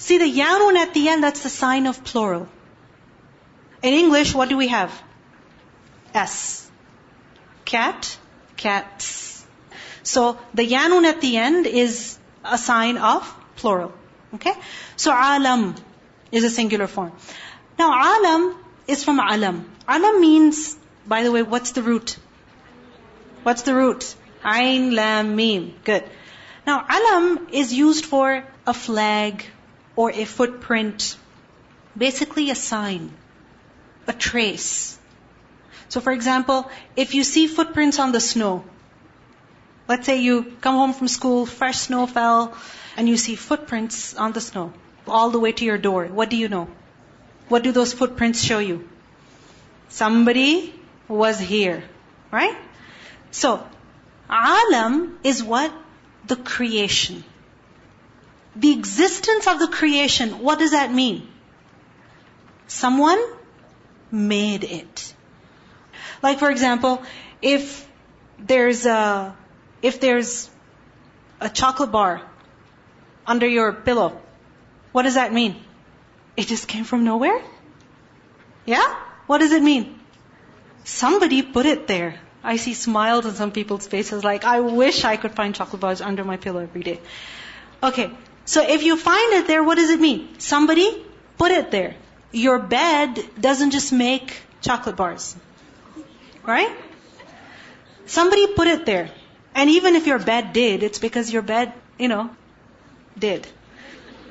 See 0.00 0.16
the 0.16 0.24
yanun 0.24 0.76
at 0.76 0.94
the 0.94 1.08
end, 1.08 1.22
that's 1.22 1.42
the 1.42 1.50
sign 1.50 1.86
of 1.86 2.02
plural. 2.04 2.48
In 3.82 3.92
English, 3.92 4.34
what 4.34 4.48
do 4.48 4.56
we 4.56 4.68
have? 4.68 4.90
S. 6.14 6.70
Cat, 7.66 8.16
cats. 8.56 9.44
So 10.02 10.38
the 10.54 10.66
yanun 10.66 11.04
at 11.04 11.20
the 11.20 11.36
end 11.36 11.66
is 11.66 12.18
a 12.42 12.56
sign 12.56 12.96
of 12.96 13.28
plural. 13.56 13.92
Okay? 14.36 14.54
So 14.96 15.12
alam 15.12 15.74
is 16.32 16.44
a 16.44 16.50
singular 16.50 16.86
form. 16.86 17.12
Now 17.78 17.92
alam 17.92 18.56
is 18.88 19.04
from 19.04 19.20
alam. 19.20 19.70
Alam 19.86 20.20
means, 20.20 20.76
by 21.06 21.22
the 21.24 21.30
way, 21.30 21.42
what's 21.42 21.72
the 21.72 21.82
root? 21.82 22.16
What's 23.42 23.62
the 23.62 23.74
root? 23.74 24.14
Ain, 24.46 24.94
lam, 24.94 25.36
mim. 25.36 25.74
Good. 25.84 26.04
Now, 26.66 26.86
alam 26.88 27.48
is 27.52 27.72
used 27.74 28.06
for 28.06 28.44
a 28.66 28.72
flag 28.72 29.44
or 29.96 30.10
a 30.10 30.24
footprint, 30.24 31.16
basically 31.96 32.50
a 32.50 32.54
sign, 32.54 33.12
a 34.06 34.12
trace. 34.12 34.98
So 35.88 36.00
for 36.00 36.12
example, 36.12 36.70
if 36.96 37.14
you 37.14 37.24
see 37.24 37.46
footprints 37.46 37.98
on 37.98 38.12
the 38.12 38.20
snow, 38.20 38.64
let's 39.88 40.06
say 40.06 40.20
you 40.20 40.56
come 40.60 40.76
home 40.76 40.92
from 40.92 41.08
school, 41.08 41.46
fresh 41.46 41.78
snow 41.78 42.06
fell, 42.06 42.54
and 42.96 43.08
you 43.08 43.16
see 43.16 43.34
footprints 43.34 44.14
on 44.14 44.32
the 44.32 44.40
snow, 44.40 44.72
all 45.08 45.30
the 45.30 45.40
way 45.40 45.52
to 45.52 45.64
your 45.64 45.78
door, 45.78 46.06
what 46.06 46.30
do 46.30 46.36
you 46.36 46.48
know? 46.48 46.68
What 47.48 47.64
do 47.64 47.72
those 47.72 47.92
footprints 47.92 48.42
show 48.42 48.60
you? 48.60 48.88
Somebody 49.88 50.72
was 51.08 51.40
here, 51.40 51.82
right? 52.30 52.56
So, 53.32 53.66
alam 54.28 55.18
is 55.24 55.42
what? 55.42 55.72
the 56.26 56.36
creation. 56.36 57.24
The 58.56 58.72
existence 58.72 59.46
of 59.46 59.58
the 59.58 59.68
creation, 59.68 60.40
what 60.40 60.58
does 60.58 60.72
that 60.72 60.92
mean? 60.92 61.28
Someone 62.66 63.20
made 64.10 64.64
it. 64.64 65.14
Like 66.22 66.38
for 66.38 66.50
example, 66.50 67.02
if 67.42 67.88
there's 68.38 68.86
a, 68.86 69.36
if 69.82 70.00
there's 70.00 70.50
a 71.40 71.48
chocolate 71.48 71.92
bar 71.92 72.22
under 73.26 73.46
your 73.46 73.72
pillow, 73.72 74.20
what 74.92 75.02
does 75.02 75.14
that 75.14 75.32
mean? 75.32 75.56
It 76.36 76.48
just 76.48 76.66
came 76.66 76.84
from 76.84 77.04
nowhere? 77.04 77.40
Yeah? 78.66 78.94
What 79.26 79.38
does 79.38 79.52
it 79.52 79.62
mean? 79.62 79.98
Somebody 80.84 81.42
put 81.42 81.66
it 81.66 81.86
there. 81.86 82.18
I 82.42 82.56
see 82.56 82.74
smiles 82.74 83.26
on 83.26 83.34
some 83.34 83.52
people's 83.52 83.86
faces 83.86 84.24
like, 84.24 84.44
I 84.44 84.60
wish 84.60 85.04
I 85.04 85.16
could 85.16 85.32
find 85.32 85.54
chocolate 85.54 85.80
bars 85.80 86.00
under 86.00 86.24
my 86.24 86.36
pillow 86.36 86.60
every 86.60 86.82
day. 86.82 87.00
Okay, 87.82 88.10
so 88.44 88.62
if 88.62 88.82
you 88.82 88.96
find 88.96 89.34
it 89.34 89.46
there, 89.46 89.62
what 89.62 89.76
does 89.76 89.90
it 89.90 90.00
mean? 90.00 90.38
Somebody 90.38 91.04
put 91.38 91.52
it 91.52 91.70
there. 91.70 91.94
Your 92.32 92.58
bed 92.58 93.18
doesn't 93.40 93.70
just 93.70 93.92
make 93.92 94.42
chocolate 94.60 94.96
bars. 94.96 95.36
Right? 96.44 96.76
Somebody 98.06 98.54
put 98.54 98.66
it 98.66 98.86
there. 98.86 99.10
And 99.54 99.70
even 99.70 99.96
if 99.96 100.06
your 100.06 100.18
bed 100.18 100.52
did, 100.52 100.82
it's 100.82 100.98
because 100.98 101.32
your 101.32 101.42
bed, 101.42 101.72
you 101.98 102.08
know, 102.08 102.30
did. 103.18 103.46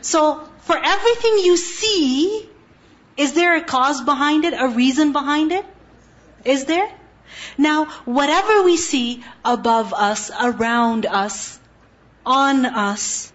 So, 0.02 0.48
for 0.62 0.78
everything 0.78 1.40
you 1.40 1.58
see, 1.58 2.50
is 3.18 3.34
there 3.34 3.56
a 3.58 3.62
cause 3.62 4.02
behind 4.02 4.46
it, 4.46 4.54
a 4.54 4.70
reason 4.70 5.12
behind 5.12 5.52
it? 5.52 5.66
Is 6.46 6.66
there? 6.66 6.90
Now, 7.58 7.86
whatever 8.06 8.64
we 8.64 8.78
see 8.78 9.24
above 9.44 9.94
us, 9.94 10.32
around 10.32 11.06
us, 11.06 11.60
on 12.26 12.66
us, 12.66 13.32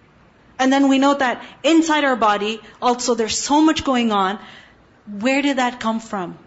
and 0.57 0.71
then 0.71 0.87
we 0.87 0.99
know 0.99 1.13
that 1.13 1.43
inside 1.63 2.03
our 2.03 2.15
body, 2.15 2.61
also 2.81 3.15
there's 3.15 3.37
so 3.37 3.61
much 3.61 3.83
going 3.83 4.11
on, 4.11 4.39
where 5.19 5.41
did 5.41 5.57
that 5.57 5.79
come 5.79 5.99
from? 5.99 6.37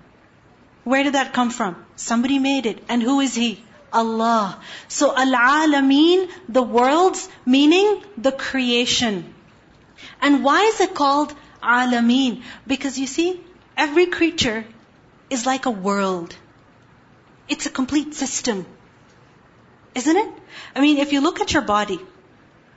Where 0.85 1.05
did 1.05 1.15
that 1.15 1.33
come 1.33 1.51
from? 1.51 1.85
Somebody 1.97 2.39
made 2.39 2.67
it. 2.67 2.83
And 2.89 3.03
who 3.03 3.21
is 3.21 3.35
He? 3.35 3.63
Allah. 3.93 4.59
So 4.89 5.15
Al-Alameen, 5.15 6.31
the 6.49 6.63
worlds, 6.63 7.29
meaning 7.45 8.03
the 8.17 8.33
creation. 8.33 9.35
And 10.21 10.43
why 10.45 10.63
is 10.65 10.81
it 10.81 10.95
called 10.95 11.35
Alameen? 11.63 12.43
Because 12.67 12.99
you 12.99 13.07
see, 13.07 13.41
every 13.77 14.07
creature 14.07 14.65
is 15.31 15.47
like 15.47 15.67
a 15.67 15.71
world. 15.71 16.35
It's 17.49 17.67
a 17.67 17.71
complete 17.71 18.15
system. 18.15 18.67
Isn't 19.95 20.17
it? 20.17 20.33
I 20.75 20.81
mean, 20.81 20.99
if 20.99 21.13
you 21.13 21.21
look 21.21 21.41
at 21.41 21.53
your 21.53 21.63
body, 21.63 21.99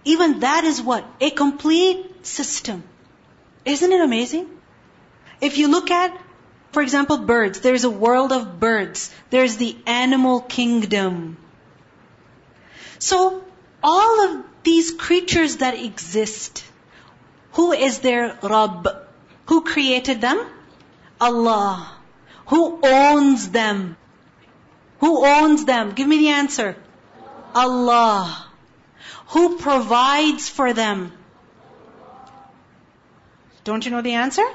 even 0.04 0.40
that 0.40 0.64
is 0.64 0.82
what? 0.82 1.06
A 1.20 1.30
complete 1.30 2.26
system. 2.26 2.84
Isn't 3.66 3.92
it 3.92 4.02
amazing? 4.02 4.50
If 5.40 5.58
you 5.58 5.70
look 5.70 5.92
at, 5.92 6.18
for 6.72 6.82
example, 6.82 7.18
birds, 7.18 7.62
there's 7.62 7.84
a 7.84 7.90
world 7.90 8.32
of 8.32 8.60
birds. 8.60 9.14
There's 9.30 9.58
the 9.58 9.76
animal 9.86 10.42
kingdom. 10.42 11.38
So, 13.00 13.44
all 13.84 14.26
of 14.26 14.46
these 14.64 14.92
creatures 14.92 15.58
that 15.58 15.76
exist, 15.76 16.64
who 17.54 17.72
is 17.74 18.00
their 18.00 18.38
Rabb? 18.42 18.88
Who 19.48 19.64
created 19.64 20.22
them? 20.22 20.46
Allah. 21.20 21.92
Who 22.48 22.80
owns 22.84 23.50
them? 23.50 23.98
Who 25.00 25.26
owns 25.26 25.66
them? 25.66 25.92
Give 25.92 26.08
me 26.08 26.20
the 26.20 26.30
answer. 26.30 26.76
Allah. 27.54 28.51
Who 29.32 29.58
provides 29.58 30.50
for 30.50 30.74
them? 30.74 31.12
Don't 33.64 33.86
you 33.86 33.92
know 33.92 34.02
the 34.02 34.14
answer? 34.14 34.46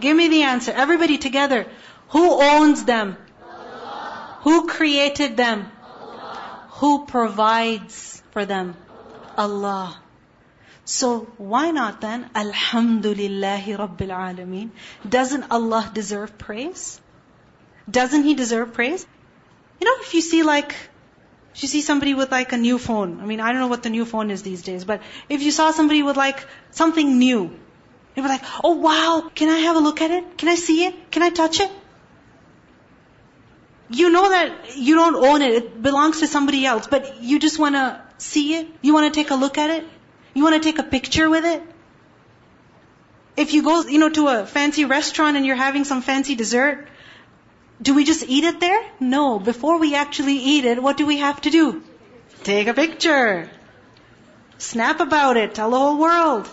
Give 0.00 0.16
me 0.16 0.28
the 0.28 0.42
answer. 0.42 0.72
Everybody 0.72 1.18
together. 1.18 1.66
Who 2.10 2.42
owns 2.42 2.84
them? 2.84 3.16
Allah. 3.42 4.38
Who 4.42 4.66
created 4.66 5.36
them? 5.36 5.70
Allah. 5.82 6.66
Who 6.80 7.04
provides 7.06 8.22
for 8.30 8.44
them? 8.44 8.76
Allah. 9.36 10.00
So 10.84 11.20
why 11.36 11.70
not 11.70 12.00
then? 12.00 12.30
Alhamdulillahi 12.34 13.76
Rabbil 13.76 14.14
Alameen. 14.20 14.70
Doesn't 15.06 15.50
Allah 15.50 15.90
deserve 15.92 16.38
praise? 16.38 17.00
Doesn't 17.90 18.22
He 18.22 18.34
deserve 18.34 18.72
praise? 18.72 19.06
You 19.80 19.86
know, 19.86 19.96
if 20.00 20.14
you 20.14 20.22
see 20.22 20.42
like, 20.42 20.74
if 21.54 21.62
you 21.62 21.68
see 21.68 21.80
somebody 21.82 22.14
with 22.14 22.30
like 22.30 22.52
a 22.52 22.56
new 22.56 22.78
phone, 22.78 23.20
I 23.20 23.24
mean, 23.24 23.40
I 23.40 23.52
don't 23.52 23.60
know 23.60 23.68
what 23.68 23.82
the 23.82 23.90
new 23.90 24.04
phone 24.04 24.30
is 24.30 24.42
these 24.42 24.62
days, 24.62 24.84
but 24.84 25.02
if 25.28 25.42
you 25.42 25.50
saw 25.50 25.70
somebody 25.70 26.02
with 26.02 26.16
like 26.16 26.46
something 26.70 27.18
new, 27.18 27.42
you'd 28.14 28.22
be 28.22 28.28
like, 28.28 28.42
oh 28.62 28.74
wow, 28.74 29.30
can 29.34 29.48
I 29.48 29.58
have 29.58 29.76
a 29.76 29.80
look 29.80 30.00
at 30.00 30.10
it? 30.10 30.38
Can 30.38 30.48
I 30.48 30.54
see 30.54 30.84
it? 30.84 31.10
Can 31.10 31.22
I 31.22 31.30
touch 31.30 31.60
it? 31.60 31.70
You 33.90 34.10
know 34.10 34.28
that 34.28 34.76
you 34.76 34.96
don't 34.96 35.16
own 35.16 35.42
it, 35.42 35.52
it 35.52 35.82
belongs 35.82 36.20
to 36.20 36.26
somebody 36.26 36.66
else, 36.66 36.86
but 36.86 37.22
you 37.22 37.38
just 37.38 37.58
want 37.58 37.74
to 37.74 38.00
see 38.18 38.54
it? 38.54 38.68
You 38.82 38.92
want 38.92 39.12
to 39.12 39.20
take 39.20 39.30
a 39.30 39.34
look 39.34 39.56
at 39.56 39.70
it? 39.70 39.84
You 40.34 40.42
want 40.42 40.62
to 40.62 40.68
take 40.68 40.78
a 40.78 40.82
picture 40.82 41.30
with 41.30 41.44
it? 41.44 41.62
If 43.36 43.54
you 43.54 43.62
go, 43.62 43.82
you 43.82 43.98
know, 43.98 44.10
to 44.10 44.28
a 44.28 44.46
fancy 44.46 44.84
restaurant 44.84 45.36
and 45.36 45.46
you're 45.46 45.56
having 45.56 45.84
some 45.84 46.02
fancy 46.02 46.34
dessert, 46.34 46.88
do 47.80 47.94
we 47.94 48.04
just 48.04 48.24
eat 48.26 48.44
it 48.44 48.60
there? 48.60 48.80
No. 49.00 49.38
Before 49.38 49.78
we 49.78 49.94
actually 49.94 50.36
eat 50.36 50.64
it, 50.64 50.82
what 50.82 50.96
do 50.96 51.06
we 51.06 51.18
have 51.18 51.40
to 51.42 51.50
do? 51.50 51.82
Take 52.42 52.66
a 52.66 52.74
picture. 52.74 53.48
Snap 54.58 55.00
about 55.00 55.36
it. 55.36 55.54
Tell 55.54 55.70
the 55.70 55.78
whole 55.78 55.98
world. 55.98 56.48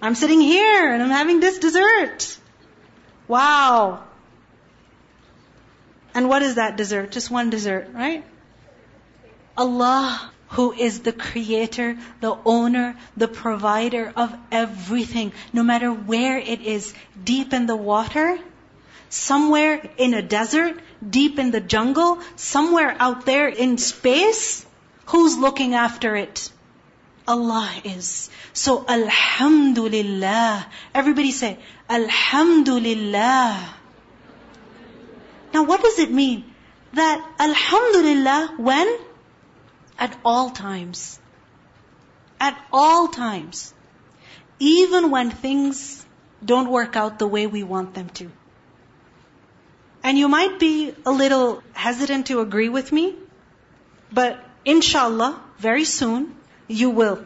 I'm 0.00 0.14
sitting 0.14 0.40
here 0.40 0.92
and 0.92 1.02
I'm 1.02 1.10
having 1.10 1.40
this 1.40 1.58
dessert. 1.58 2.38
Wow. 3.28 4.04
And 6.14 6.28
what 6.28 6.42
is 6.42 6.56
that 6.56 6.76
dessert? 6.76 7.10
Just 7.10 7.30
one 7.30 7.50
dessert, 7.50 7.88
right? 7.92 8.24
Allah, 9.56 10.30
who 10.48 10.72
is 10.72 11.00
the 11.00 11.12
creator, 11.12 11.98
the 12.20 12.36
owner, 12.44 12.96
the 13.16 13.28
provider 13.28 14.12
of 14.14 14.34
everything, 14.50 15.32
no 15.52 15.62
matter 15.62 15.92
where 15.92 16.38
it 16.38 16.60
is, 16.60 16.92
deep 17.22 17.52
in 17.52 17.66
the 17.66 17.76
water, 17.76 18.38
somewhere 19.12 19.90
in 19.98 20.14
a 20.14 20.22
desert, 20.22 20.80
deep 21.06 21.38
in 21.38 21.50
the 21.50 21.60
jungle, 21.60 22.18
somewhere 22.36 22.96
out 22.98 23.26
there 23.26 23.48
in 23.48 23.76
space, 23.76 24.64
who's 25.06 25.36
looking 25.36 25.74
after 25.74 26.16
it? 26.16 26.50
Allah 27.28 27.70
is. 27.84 28.30
So 28.54 28.86
Alhamdulillah. 28.88 30.66
Everybody 30.94 31.30
say, 31.30 31.58
Alhamdulillah. 31.90 33.74
Now 35.52 35.64
what 35.64 35.82
does 35.82 35.98
it 35.98 36.10
mean? 36.10 36.44
That 36.94 37.22
Alhamdulillah 37.38 38.54
when? 38.56 38.98
At 39.98 40.16
all 40.24 40.50
times. 40.50 41.20
At 42.40 42.58
all 42.72 43.08
times. 43.08 43.74
Even 44.58 45.10
when 45.10 45.30
things 45.30 46.04
don't 46.42 46.70
work 46.70 46.96
out 46.96 47.18
the 47.18 47.26
way 47.26 47.46
we 47.46 47.62
want 47.62 47.92
them 47.92 48.08
to. 48.20 48.30
And 50.02 50.18
you 50.18 50.28
might 50.28 50.58
be 50.58 50.94
a 51.06 51.10
little 51.10 51.62
hesitant 51.72 52.26
to 52.26 52.40
agree 52.40 52.68
with 52.68 52.90
me, 52.90 53.14
but 54.12 54.38
inshallah, 54.64 55.40
very 55.58 55.84
soon, 55.84 56.34
you 56.68 56.90
will. 56.90 57.24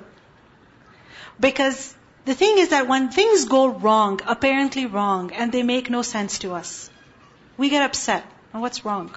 Because 1.40 1.94
the 2.26 2.34
thing 2.34 2.58
is 2.58 2.70
that 2.70 2.88
when 2.88 3.08
things 3.10 3.44
go 3.46 3.68
wrong, 3.68 4.20
apparently 4.26 4.86
wrong, 4.86 5.32
and 5.32 5.52
they 5.52 5.62
make 5.62 5.88
no 5.88 6.02
sense 6.02 6.40
to 6.40 6.52
us, 6.52 6.90
we 7.56 7.68
get 7.70 7.82
upset. 7.82 8.24
And 8.52 8.62
what's 8.62 8.84
wrong? 8.84 9.14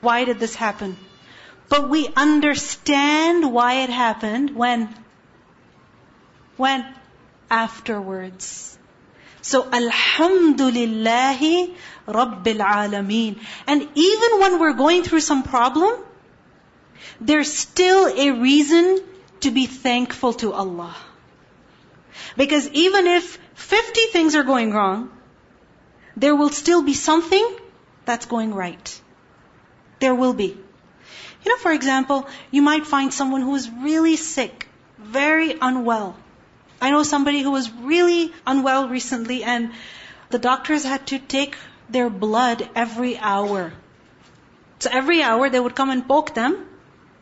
Why 0.00 0.24
did 0.24 0.38
this 0.38 0.54
happen? 0.54 0.96
But 1.68 1.88
we 1.88 2.08
understand 2.16 3.52
why 3.52 3.82
it 3.82 3.90
happened 3.90 4.54
when? 4.54 4.94
When? 6.56 6.86
Afterwards. 7.50 8.78
So, 9.48 9.62
Alhamdulillahi 9.62 11.74
Rabbil 12.06 12.60
Alameen. 12.60 13.38
And 13.66 13.88
even 13.94 14.40
when 14.40 14.60
we're 14.60 14.74
going 14.74 15.04
through 15.04 15.20
some 15.20 15.42
problem, 15.42 16.04
there's 17.18 17.50
still 17.50 18.08
a 18.08 18.32
reason 18.32 19.00
to 19.40 19.50
be 19.50 19.64
thankful 19.64 20.34
to 20.42 20.52
Allah. 20.52 20.94
Because 22.36 22.68
even 22.72 23.06
if 23.06 23.38
50 23.54 24.00
things 24.12 24.34
are 24.34 24.42
going 24.42 24.70
wrong, 24.70 25.10
there 26.14 26.36
will 26.36 26.50
still 26.50 26.82
be 26.82 26.92
something 26.92 27.56
that's 28.04 28.26
going 28.26 28.52
right. 28.52 29.00
There 29.98 30.14
will 30.14 30.34
be. 30.34 30.58
You 31.42 31.50
know, 31.50 31.56
for 31.56 31.72
example, 31.72 32.28
you 32.50 32.60
might 32.60 32.86
find 32.86 33.14
someone 33.14 33.40
who 33.40 33.54
is 33.54 33.70
really 33.70 34.16
sick, 34.16 34.68
very 34.98 35.56
unwell. 35.58 36.18
I 36.80 36.90
know 36.90 37.02
somebody 37.02 37.42
who 37.42 37.50
was 37.50 37.70
really 37.70 38.32
unwell 38.46 38.88
recently 38.88 39.42
and 39.44 39.72
the 40.30 40.38
doctors 40.38 40.84
had 40.84 41.06
to 41.08 41.18
take 41.18 41.56
their 41.88 42.10
blood 42.10 42.68
every 42.74 43.18
hour. 43.18 43.72
So 44.80 44.90
every 44.92 45.22
hour 45.22 45.50
they 45.50 45.60
would 45.60 45.74
come 45.74 45.90
and 45.90 46.06
poke 46.06 46.34
them 46.34 46.66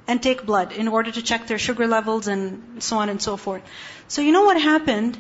and 0.07 0.23
take 0.23 0.45
blood 0.45 0.73
in 0.73 0.89
order 0.89 1.11
to 1.11 1.23
check 1.23 1.47
their 1.47 1.59
sugar 1.59 1.87
levels 1.87 2.29
and 2.29 2.83
so 2.83 2.99
on 2.99 3.09
and 3.09 3.21
so 3.21 3.37
forth. 3.37 3.63
So 4.09 4.23
you 4.23 4.33
know 4.33 4.45
what 4.45 4.61
happened? 4.61 5.19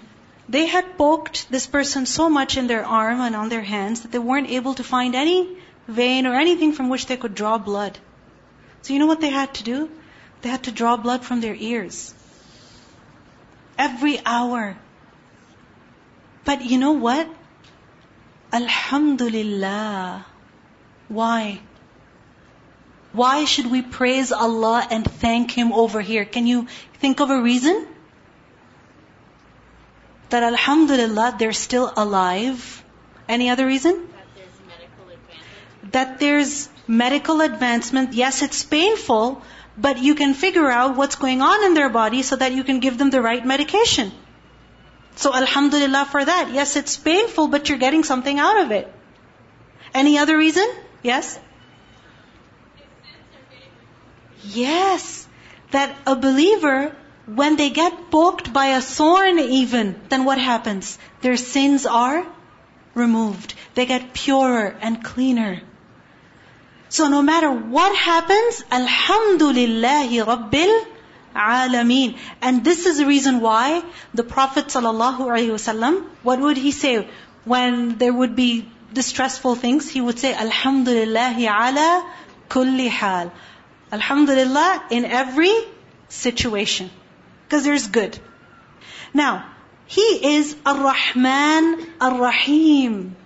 They 0.48 0.66
had 0.66 0.96
poked 0.98 1.50
this 1.50 1.66
person 1.66 2.06
so 2.06 2.28
much 2.28 2.56
in 2.56 2.66
their 2.66 2.84
arm 2.84 3.20
and 3.20 3.34
on 3.34 3.48
their 3.48 3.62
hands 3.62 4.02
that 4.02 4.12
they 4.12 4.18
weren't 4.18 4.50
able 4.50 4.74
to 4.74 4.84
find 4.84 5.14
any 5.14 5.56
vein 5.88 6.26
or 6.26 6.34
anything 6.34 6.72
from 6.72 6.88
which 6.88 7.06
they 7.06 7.16
could 7.16 7.34
draw 7.34 7.58
blood. 7.58 7.98
So 8.82 8.92
you 8.92 9.00
know 9.00 9.06
what 9.06 9.20
they 9.20 9.30
had 9.30 9.54
to 9.54 9.64
do? 9.64 9.90
They 10.42 10.48
had 10.48 10.64
to 10.64 10.72
draw 10.72 10.96
blood 10.96 11.24
from 11.24 11.40
their 11.40 11.54
ears. 11.54 12.14
Every 13.78 14.20
hour. 14.24 14.76
But 16.44 16.64
you 16.64 16.78
know 16.78 16.92
what? 16.92 17.28
Alhamdulillah. 18.52 20.24
Why? 21.08 21.60
Why 23.12 23.44
should 23.44 23.70
we 23.70 23.82
praise 23.82 24.32
Allah 24.32 24.86
and 24.90 25.04
thank 25.04 25.50
Him 25.50 25.72
over 25.72 26.00
here? 26.00 26.24
Can 26.24 26.46
you 26.46 26.66
think 27.00 27.20
of 27.20 27.30
a 27.30 27.40
reason? 27.40 27.86
That 30.30 30.42
Alhamdulillah, 30.42 31.36
they're 31.38 31.52
still 31.52 31.92
alive. 31.96 32.82
Any 33.28 33.50
other 33.50 33.66
reason? 33.66 34.08
That 35.92 36.18
there's 36.20 36.68
medical 36.86 37.40
advancement. 37.40 38.12
Yes, 38.12 38.42
it's 38.42 38.62
painful, 38.62 39.42
but 39.76 39.98
you 39.98 40.14
can 40.14 40.34
figure 40.34 40.70
out 40.70 40.96
what's 40.96 41.16
going 41.16 41.42
on 41.42 41.64
in 41.64 41.74
their 41.74 41.88
body 41.88 42.22
so 42.22 42.36
that 42.36 42.52
you 42.52 42.64
can 42.64 42.80
give 42.80 42.98
them 42.98 43.10
the 43.10 43.20
right 43.20 43.44
medication. 43.44 44.12
So 45.16 45.34
alhamdulillah 45.34 46.06
for 46.10 46.24
that. 46.24 46.50
Yes, 46.52 46.76
it's 46.76 46.96
painful, 46.96 47.48
but 47.48 47.68
you're 47.68 47.78
getting 47.78 48.04
something 48.04 48.38
out 48.38 48.60
of 48.60 48.70
it. 48.70 48.92
Any 49.94 50.18
other 50.18 50.36
reason? 50.36 50.68
Yes? 51.02 51.38
Yes. 54.42 55.26
That 55.70 55.96
a 56.06 56.14
believer, 56.14 56.94
when 57.26 57.56
they 57.56 57.70
get 57.70 58.10
poked 58.10 58.52
by 58.52 58.66
a 58.76 58.80
thorn 58.80 59.38
even, 59.38 60.00
then 60.08 60.24
what 60.24 60.38
happens? 60.38 60.98
Their 61.22 61.36
sins 61.36 61.86
are 61.86 62.26
removed. 62.94 63.54
They 63.74 63.86
get 63.86 64.14
purer 64.14 64.76
and 64.80 65.02
cleaner. 65.02 65.62
So 66.96 67.08
no 67.08 67.20
matter 67.20 67.50
what 67.52 67.94
happens, 67.94 68.62
Alhamdulillahi 68.76 70.20
Rabbil 70.28 70.86
Alameen. 71.34 72.16
And 72.40 72.64
this 72.64 72.86
is 72.86 72.96
the 72.96 73.04
reason 73.04 73.40
why 73.40 73.82
the 74.14 74.24
Prophet 74.24 74.68
ﷺ, 74.68 76.04
what 76.22 76.40
would 76.40 76.56
he 76.56 76.70
say? 76.70 77.06
When 77.44 77.98
there 77.98 78.14
would 78.14 78.34
be 78.34 78.66
distressful 78.94 79.56
things, 79.56 79.90
he 79.90 80.00
would 80.00 80.18
say, 80.18 80.32
Alhamdulillahi 80.32 81.44
ala 81.56 81.90
kulli 82.48 82.88
hal. 82.88 83.30
Alhamdulillah 83.92 84.84
in 84.90 85.04
every 85.04 85.54
situation. 86.08 86.90
Because 87.44 87.64
there's 87.64 87.88
good. 87.88 88.18
Now, 89.12 89.44
He 89.86 90.36
is 90.36 90.56
Ar-Rahman 90.64 91.86
Ar-Rahim. 92.00 93.16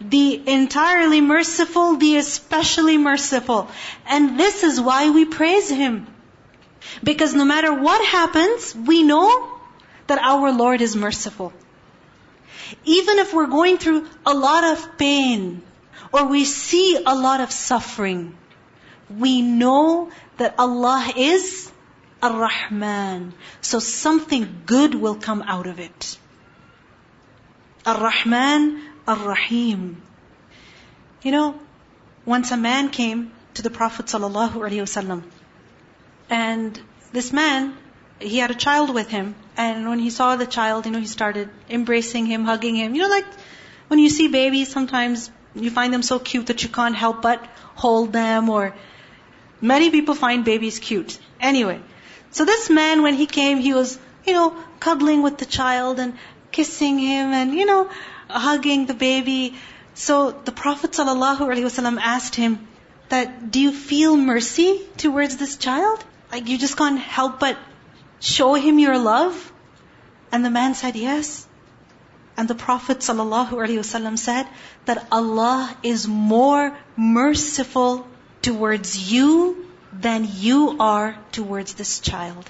The 0.00 0.48
entirely 0.48 1.20
merciful, 1.20 1.96
the 1.96 2.16
especially 2.16 2.96
merciful. 2.96 3.68
And 4.06 4.40
this 4.40 4.62
is 4.64 4.80
why 4.80 5.10
we 5.10 5.24
praise 5.24 5.68
Him. 5.68 6.06
Because 7.04 7.34
no 7.34 7.44
matter 7.44 7.72
what 7.74 8.04
happens, 8.04 8.74
we 8.74 9.02
know 9.02 9.58
that 10.06 10.18
our 10.18 10.52
Lord 10.52 10.80
is 10.80 10.96
merciful. 10.96 11.52
Even 12.84 13.18
if 13.18 13.34
we're 13.34 13.46
going 13.46 13.78
through 13.78 14.08
a 14.24 14.34
lot 14.34 14.64
of 14.64 14.96
pain, 14.96 15.62
or 16.12 16.26
we 16.26 16.44
see 16.44 16.96
a 16.96 17.14
lot 17.14 17.40
of 17.40 17.52
suffering, 17.52 18.36
we 19.08 19.42
know 19.42 20.10
that 20.38 20.54
Allah 20.58 21.12
is 21.16 21.70
Ar-Rahman. 22.22 23.34
So 23.60 23.78
something 23.78 24.62
good 24.66 24.94
will 24.94 25.16
come 25.16 25.42
out 25.42 25.66
of 25.66 25.78
it. 25.78 26.18
Ar-Rahman, 27.86 28.82
Ar-Rahim. 29.06 30.02
You 31.22 31.32
know, 31.32 31.58
once 32.24 32.50
a 32.50 32.56
man 32.56 32.90
came 32.90 33.32
to 33.54 33.62
the 33.62 33.70
Prophet 33.70 34.06
ﷺ, 34.06 35.22
and 36.28 36.80
this 37.12 37.32
man, 37.32 37.76
he 38.20 38.38
had 38.38 38.50
a 38.50 38.54
child 38.54 38.94
with 38.94 39.08
him, 39.08 39.34
and 39.56 39.88
when 39.88 39.98
he 39.98 40.10
saw 40.10 40.36
the 40.36 40.46
child, 40.46 40.86
you 40.86 40.92
know, 40.92 41.00
he 41.00 41.06
started 41.06 41.48
embracing 41.68 42.26
him, 42.26 42.44
hugging 42.44 42.76
him. 42.76 42.94
You 42.94 43.02
know, 43.02 43.08
like 43.08 43.26
when 43.88 43.98
you 43.98 44.10
see 44.10 44.28
babies, 44.28 44.70
sometimes 44.70 45.30
you 45.54 45.70
find 45.70 45.92
them 45.92 46.02
so 46.02 46.18
cute 46.18 46.46
that 46.46 46.62
you 46.62 46.68
can't 46.68 46.94
help 46.94 47.22
but 47.22 47.44
hold 47.74 48.12
them, 48.12 48.48
or 48.48 48.74
many 49.60 49.90
people 49.90 50.14
find 50.14 50.44
babies 50.44 50.78
cute. 50.78 51.18
Anyway, 51.40 51.80
so 52.30 52.44
this 52.44 52.70
man, 52.70 53.02
when 53.02 53.14
he 53.14 53.26
came, 53.26 53.58
he 53.58 53.74
was, 53.74 53.98
you 54.26 54.32
know, 54.32 54.56
cuddling 54.78 55.22
with 55.22 55.38
the 55.38 55.46
child 55.46 55.98
and 55.98 56.14
kissing 56.52 56.98
him 56.98 57.32
and, 57.32 57.54
you 57.54 57.66
know, 57.66 57.90
hugging 58.30 58.86
the 58.86 58.94
baby. 58.94 59.54
So 59.94 60.30
the 60.30 60.52
Prophet 60.52 60.92
ﷺ 60.92 62.00
asked 62.00 62.34
him 62.34 62.66
that, 63.08 63.50
do 63.50 63.60
you 63.60 63.72
feel 63.72 64.16
mercy 64.16 64.80
towards 64.96 65.36
this 65.36 65.56
child? 65.56 66.04
Like 66.32 66.48
you 66.48 66.58
just 66.58 66.76
can't 66.76 66.98
help 66.98 67.40
but 67.40 67.58
show 68.20 68.54
him 68.54 68.78
your 68.78 68.98
love? 68.98 69.52
And 70.32 70.44
the 70.44 70.50
man 70.50 70.74
said, 70.74 70.96
yes. 70.96 71.46
And 72.36 72.48
the 72.48 72.54
Prophet 72.54 72.98
ﷺ 72.98 74.18
said 74.18 74.46
that 74.86 75.06
Allah 75.10 75.76
is 75.82 76.06
more 76.06 76.76
merciful 76.96 78.06
towards 78.42 79.12
you 79.12 79.66
than 79.92 80.26
you 80.36 80.76
are 80.78 81.18
towards 81.32 81.74
this 81.74 82.00
child. 82.00 82.48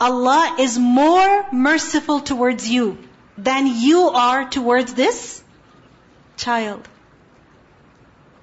Allah 0.00 0.56
is 0.58 0.78
more 0.78 1.46
merciful 1.52 2.20
towards 2.20 2.68
you 2.68 2.98
than 3.42 3.66
you 3.66 4.08
are 4.10 4.48
towards 4.48 4.94
this 4.94 5.42
child. 6.36 6.88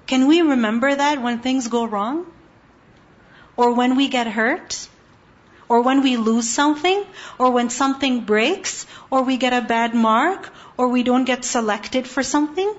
Can 0.06 0.26
we 0.26 0.40
remember 0.40 0.94
that 0.94 1.22
when 1.22 1.40
things 1.40 1.68
go 1.68 1.84
wrong? 1.84 2.26
Or 3.56 3.72
when 3.74 3.96
we 3.96 4.08
get 4.08 4.26
hurt? 4.26 4.88
Or 5.68 5.82
when 5.82 6.02
we 6.02 6.16
lose 6.16 6.48
something? 6.48 7.04
Or 7.38 7.50
when 7.50 7.70
something 7.70 8.20
breaks? 8.24 8.86
Or 9.10 9.22
we 9.22 9.36
get 9.36 9.52
a 9.52 9.60
bad 9.60 9.94
mark? 9.94 10.50
Or 10.76 10.88
we 10.88 11.02
don't 11.02 11.24
get 11.24 11.44
selected 11.44 12.06
for 12.06 12.22
something? 12.22 12.72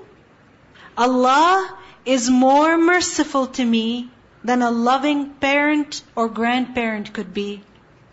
Allah 0.98 1.78
is 2.04 2.28
more 2.28 2.76
merciful 2.76 3.46
to 3.58 3.64
me 3.64 4.10
than 4.42 4.62
a 4.62 4.70
loving 4.70 5.30
parent 5.30 6.02
or 6.16 6.28
grandparent 6.28 7.12
could 7.12 7.32
be 7.32 7.62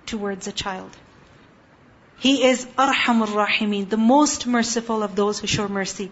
towards 0.05 0.47
a 0.47 0.51
child. 0.51 0.91
He 2.19 2.43
is 2.43 2.65
Arhamur 2.77 3.27
Rahimin, 3.27 3.89
the 3.89 3.97
most 3.97 4.47
merciful 4.47 5.03
of 5.03 5.15
those 5.15 5.39
who 5.39 5.47
show 5.47 5.67
mercy. 5.67 6.11